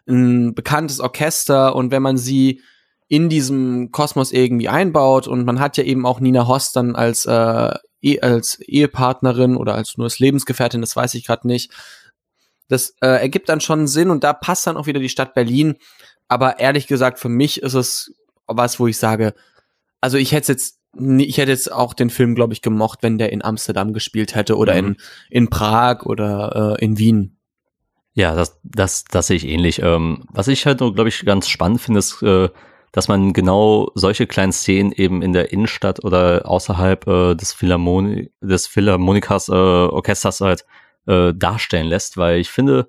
[0.06, 2.60] ein bekanntes Orchester und wenn man sie
[3.08, 7.24] in diesem Kosmos irgendwie einbaut und man hat ja eben auch Nina Hoss dann als
[7.26, 11.72] äh, e als Ehepartnerin oder als nur als Lebensgefährtin, das weiß ich gerade nicht.
[12.68, 15.76] Das äh, ergibt dann schon Sinn und da passt dann auch wieder die Stadt Berlin.
[16.26, 18.12] Aber ehrlich gesagt, für mich ist es
[18.46, 19.34] was, wo ich sage,
[20.00, 23.30] also ich hätte jetzt ich hätte jetzt auch den Film, glaube ich, gemocht, wenn der
[23.30, 24.78] in Amsterdam gespielt hätte oder mhm.
[24.78, 24.96] in,
[25.30, 27.36] in Prag oder äh, in Wien.
[28.14, 29.82] Ja, das, das, das sehe ich ähnlich.
[29.82, 32.48] Ähm, was ich halt, glaube ich, ganz spannend finde, ist, äh,
[32.96, 38.30] dass man genau solche kleinen Szenen eben in der Innenstadt oder außerhalb äh, des, Philharmoni
[38.40, 40.64] des Philharmonikers äh, Orchesters halt
[41.06, 42.88] äh, darstellen lässt, weil ich finde,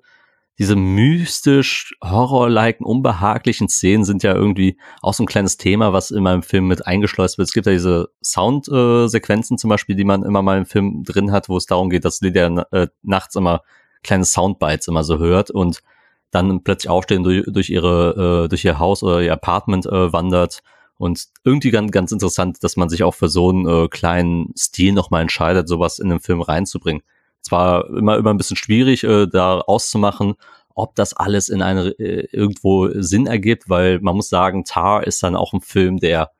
[0.58, 6.22] diese mystisch horror-liken, unbehaglichen Szenen sind ja irgendwie auch so ein kleines Thema, was in
[6.22, 7.46] meinem Film mit eingeschleust wird.
[7.48, 11.32] Es gibt ja diese Soundsequenzen äh, zum Beispiel, die man immer mal im Film drin
[11.32, 13.60] hat, wo es darum geht, dass Lydia äh, nachts immer
[14.02, 15.82] kleine Soundbites immer so hört und
[16.30, 20.60] dann plötzlich aufstehen durch, durch ihre äh, durch ihr Haus oder ihr Apartment äh, wandert
[20.98, 24.92] und irgendwie ganz ganz interessant, dass man sich auch für so einen äh, kleinen Stil
[24.92, 27.02] nochmal entscheidet, sowas in den Film reinzubringen.
[27.40, 30.34] Zwar immer immer ein bisschen schwierig äh, da auszumachen,
[30.74, 35.22] ob das alles in eine äh, irgendwo Sinn ergibt, weil man muss sagen, Tar ist
[35.22, 36.30] dann auch ein Film, der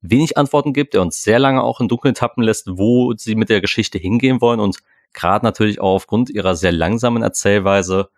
[0.00, 3.50] wenig Antworten gibt, der uns sehr lange auch in Dunkeln tappen lässt, wo sie mit
[3.50, 4.78] der Geschichte hingehen wollen und
[5.12, 8.08] gerade natürlich auch aufgrund ihrer sehr langsamen Erzählweise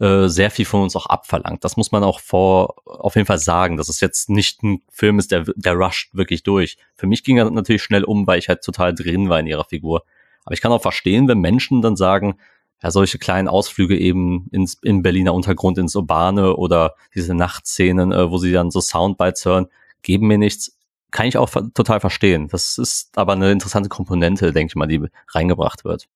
[0.00, 1.64] äh, sehr viel von uns auch abverlangt.
[1.64, 5.18] Das muss man auch vor auf jeden Fall sagen, dass es jetzt nicht ein Film
[5.18, 6.78] ist, der, der rusht wirklich durch.
[6.96, 9.64] Für mich ging er natürlich schnell um, weil ich halt total drin war in ihrer
[9.64, 10.02] Figur.
[10.44, 12.38] Aber ich kann auch verstehen, wenn Menschen dann sagen,
[12.82, 18.30] ja, solche kleinen Ausflüge eben ins, in Berliner Untergrund, ins Urbane oder diese Nachtszenen, äh,
[18.30, 19.68] wo sie dann so Soundbites hören,
[20.02, 20.76] geben mir nichts.
[21.10, 22.48] Kann ich auch total verstehen.
[22.48, 26.08] Das ist aber eine interessante Komponente, denke ich mal, die reingebracht wird.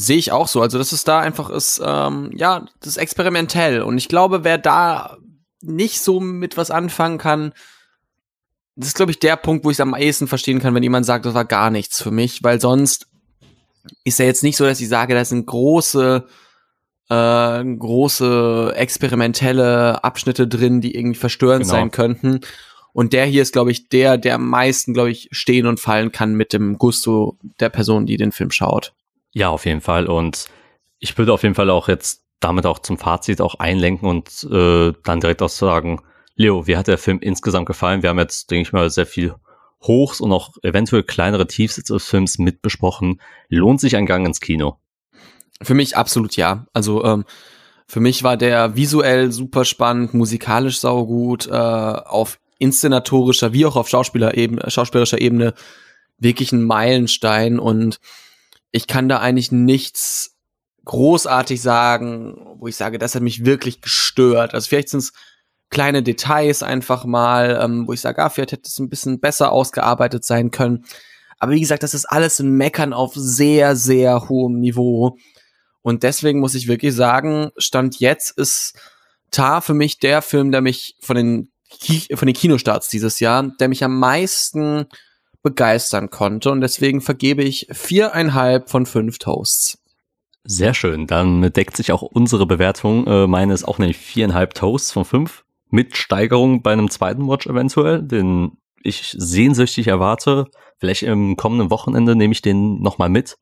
[0.00, 0.62] Sehe ich auch so.
[0.62, 3.82] Also, dass es da einfach ist, ähm, ja, das ist experimentell.
[3.82, 5.16] Und ich glaube, wer da
[5.60, 7.52] nicht so mit was anfangen kann,
[8.76, 11.04] das ist, glaube ich, der Punkt, wo ich es am ehesten verstehen kann, wenn jemand
[11.04, 13.08] sagt, das war gar nichts für mich, weil sonst
[14.04, 16.24] ist ja jetzt nicht so, dass ich sage, das sind große,
[17.08, 21.74] äh, große experimentelle Abschnitte drin, die irgendwie verstörend genau.
[21.74, 22.40] sein könnten.
[22.92, 26.12] Und der hier ist, glaube ich, der, der am meisten, glaube ich, stehen und fallen
[26.12, 28.94] kann mit dem Gusto der Person, die den Film schaut.
[29.32, 30.06] Ja, auf jeden Fall.
[30.06, 30.46] Und
[30.98, 34.92] ich würde auf jeden Fall auch jetzt damit auch zum Fazit auch einlenken und äh,
[35.04, 36.00] dann direkt auch sagen,
[36.36, 38.02] Leo, wie hat der Film insgesamt gefallen?
[38.02, 39.34] Wir haben jetzt, denke ich mal, sehr viel
[39.82, 43.20] Hochs und auch eventuell kleinere Tiefs des Films mitbesprochen.
[43.48, 44.78] Lohnt sich ein Gang ins Kino?
[45.60, 46.66] Für mich absolut ja.
[46.72, 47.24] Also ähm,
[47.86, 53.88] für mich war der visuell super spannend, musikalisch saugut, äh, auf inszenatorischer wie auch auf
[53.88, 55.54] Schauspielerebene, schauspielerischer Ebene
[56.18, 58.00] wirklich ein Meilenstein und
[58.70, 60.36] ich kann da eigentlich nichts
[60.84, 64.54] großartig sagen, wo ich sage, das hat mich wirklich gestört.
[64.54, 65.12] Also vielleicht sind es
[65.70, 69.52] kleine Details einfach mal, ähm, wo ich sage, ah, vielleicht hätte es ein bisschen besser
[69.52, 70.84] ausgearbeitet sein können.
[71.38, 75.18] Aber wie gesagt, das ist alles ein Meckern auf sehr, sehr hohem Niveau.
[75.82, 78.74] Und deswegen muss ich wirklich sagen, Stand jetzt ist
[79.30, 83.42] Tar für mich der Film, der mich von den, Ki von den Kinostarts dieses Jahr,
[83.60, 84.86] der mich am meisten
[85.48, 86.50] begeistern konnte.
[86.50, 89.78] Und deswegen vergebe ich viereinhalb von fünf Toasts.
[90.44, 91.06] Sehr schön.
[91.06, 93.06] Dann deckt sich auch unsere Bewertung.
[93.06, 95.44] Äh, meine ist auch nämlich viereinhalb Toasts von fünf.
[95.70, 100.46] Mit Steigerung bei einem zweiten Watch eventuell, den ich sehnsüchtig erwarte.
[100.78, 103.38] Vielleicht im kommenden Wochenende nehme ich den nochmal mit.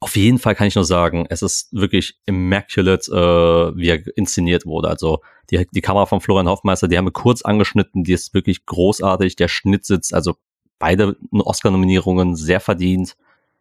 [0.00, 4.66] Auf jeden Fall kann ich nur sagen, es ist wirklich immaculate, äh, wie er inszeniert
[4.66, 4.88] wurde.
[4.88, 5.20] Also
[5.50, 9.36] die, die Kamera von Florian Hoffmeister, die haben wir kurz angeschnitten, die ist wirklich großartig.
[9.36, 10.34] Der Schnitt sitzt, also
[10.78, 13.16] beide Oscar-Nominierungen sehr verdient.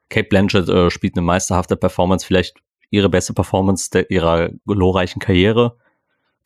[0.10, 2.58] Kate Blanchett äh, spielt eine meisterhafte Performance, vielleicht
[2.90, 5.78] ihre beste Performance der, ihrer glorreichen Karriere.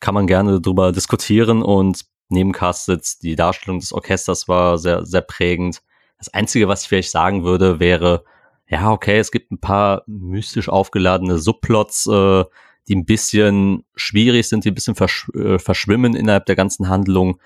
[0.00, 5.20] Kann man gerne drüber diskutieren und neben sitzt die Darstellung des Orchesters war sehr, sehr
[5.20, 5.82] prägend.
[6.18, 8.24] Das Einzige, was ich vielleicht sagen würde, wäre,
[8.68, 12.44] ja, okay, es gibt ein paar mystisch aufgeladene Subplots, äh,
[12.88, 17.40] die ein bisschen schwierig sind, die ein bisschen versch äh, verschwimmen innerhalb der ganzen Handlung.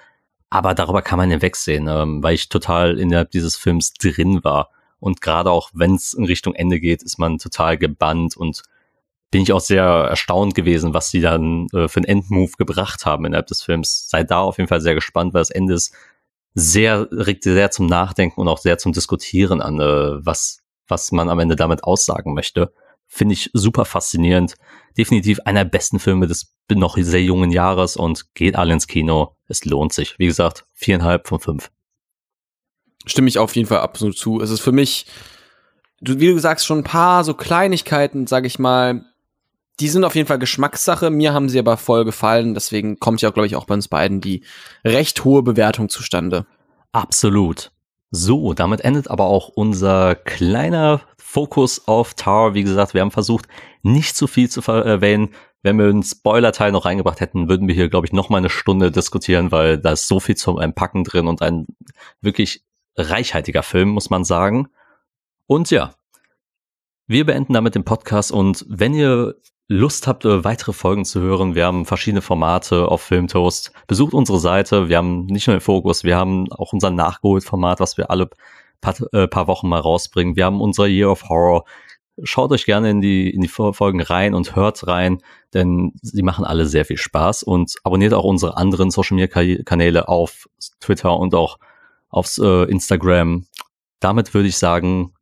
[0.55, 4.71] Aber darüber kann man hinwegsehen, ähm, weil ich total innerhalb dieses Films drin war.
[5.01, 8.63] Und gerade auch wenn es in Richtung Ende geht, ist man total gebannt und
[9.33, 13.25] bin ich auch sehr erstaunt gewesen, was sie dann äh, für einen Endmove gebracht haben
[13.25, 14.09] innerhalb des Films.
[14.09, 15.93] Sei da auf jeden Fall sehr gespannt, weil das Ende ist
[16.55, 21.31] sehr, regt sehr zum Nachdenken und auch sehr zum Diskutieren an, äh, was, was man
[21.31, 22.73] am Ende damit aussagen möchte.
[23.15, 24.57] Finde ich super faszinierend.
[24.99, 29.37] Definitiv einer der besten Filme des noch sehr jungen Jahres und geht alle ins Kino.
[29.47, 30.19] Es lohnt sich.
[30.19, 31.71] Wie gesagt, viereinhalb von fünf.
[33.07, 34.41] Stimme ich auf jeden Fall absolut zu.
[34.41, 35.07] Es ist für mich,
[36.01, 39.05] wie du sagst, schon ein paar so Kleinigkeiten, sag ich mal,
[39.79, 41.11] die sind auf jeden Fall Geschmackssache.
[41.11, 42.53] Mir haben sie aber voll gefallen.
[42.55, 44.43] Deswegen kommt ja, glaube ich, auch bei uns beiden die
[44.85, 46.47] recht hohe Bewertung zustande.
[46.91, 47.71] Absolut.
[48.17, 52.55] So, damit endet aber auch unser kleiner Fokus auf Tower.
[52.55, 53.47] Wie gesagt, wir haben versucht,
[53.83, 55.31] nicht zu viel zu erwähnen.
[55.63, 58.51] Wenn wir einen Spoiler-Teil noch reingebracht hätten, würden wir hier, glaube ich, noch mal eine
[58.51, 61.67] Stunde diskutieren, weil da ist so viel zum Einpacken drin und ein
[62.21, 62.63] wirklich
[62.97, 64.69] reichhaltiger Film, muss man sagen.
[65.49, 65.93] Und ja,
[67.09, 69.35] wir beenden damit den Podcast und wenn ihr
[69.69, 73.73] Lust habt, äh, weitere Folgen zu hören, wir haben verschiedene Formate auf Filmtoast.
[73.87, 74.89] Besucht unsere Seite.
[74.89, 78.29] Wir haben nicht nur den Fokus, wir haben auch unser Nachgeholt-Format, was wir alle
[78.83, 80.37] paar, äh, paar Wochen mal rausbringen.
[80.37, 81.65] Wir haben unser Year of Horror.
[82.23, 85.21] Schaut euch gerne in die, in die Folgen rein und hört rein,
[85.53, 90.09] denn sie machen alle sehr viel Spaß und abonniert auch unsere anderen Social Media Kanäle
[90.09, 90.49] auf
[90.79, 91.59] Twitter und auch
[92.11, 93.47] aufs äh, Instagram.
[93.99, 95.15] Damit würde ich sagen,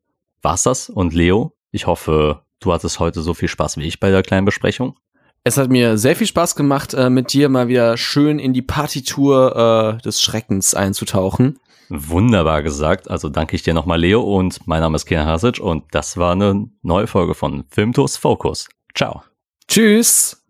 [0.42, 4.10] war's das und Leo, ich hoffe, Du hattest heute so viel Spaß wie ich bei
[4.10, 4.96] der kleinen Besprechung.
[5.44, 8.62] Es hat mir sehr viel Spaß gemacht, äh, mit dir mal wieder schön in die
[8.62, 11.58] Partitur äh, des Schreckens einzutauchen.
[11.88, 13.10] Wunderbar gesagt.
[13.10, 14.22] Also danke ich dir nochmal, Leo.
[14.22, 18.68] Und mein Name ist Kian Hasic und das war eine neue Folge von Filmtos Focus.
[18.94, 19.22] Ciao.
[19.66, 20.41] Tschüss.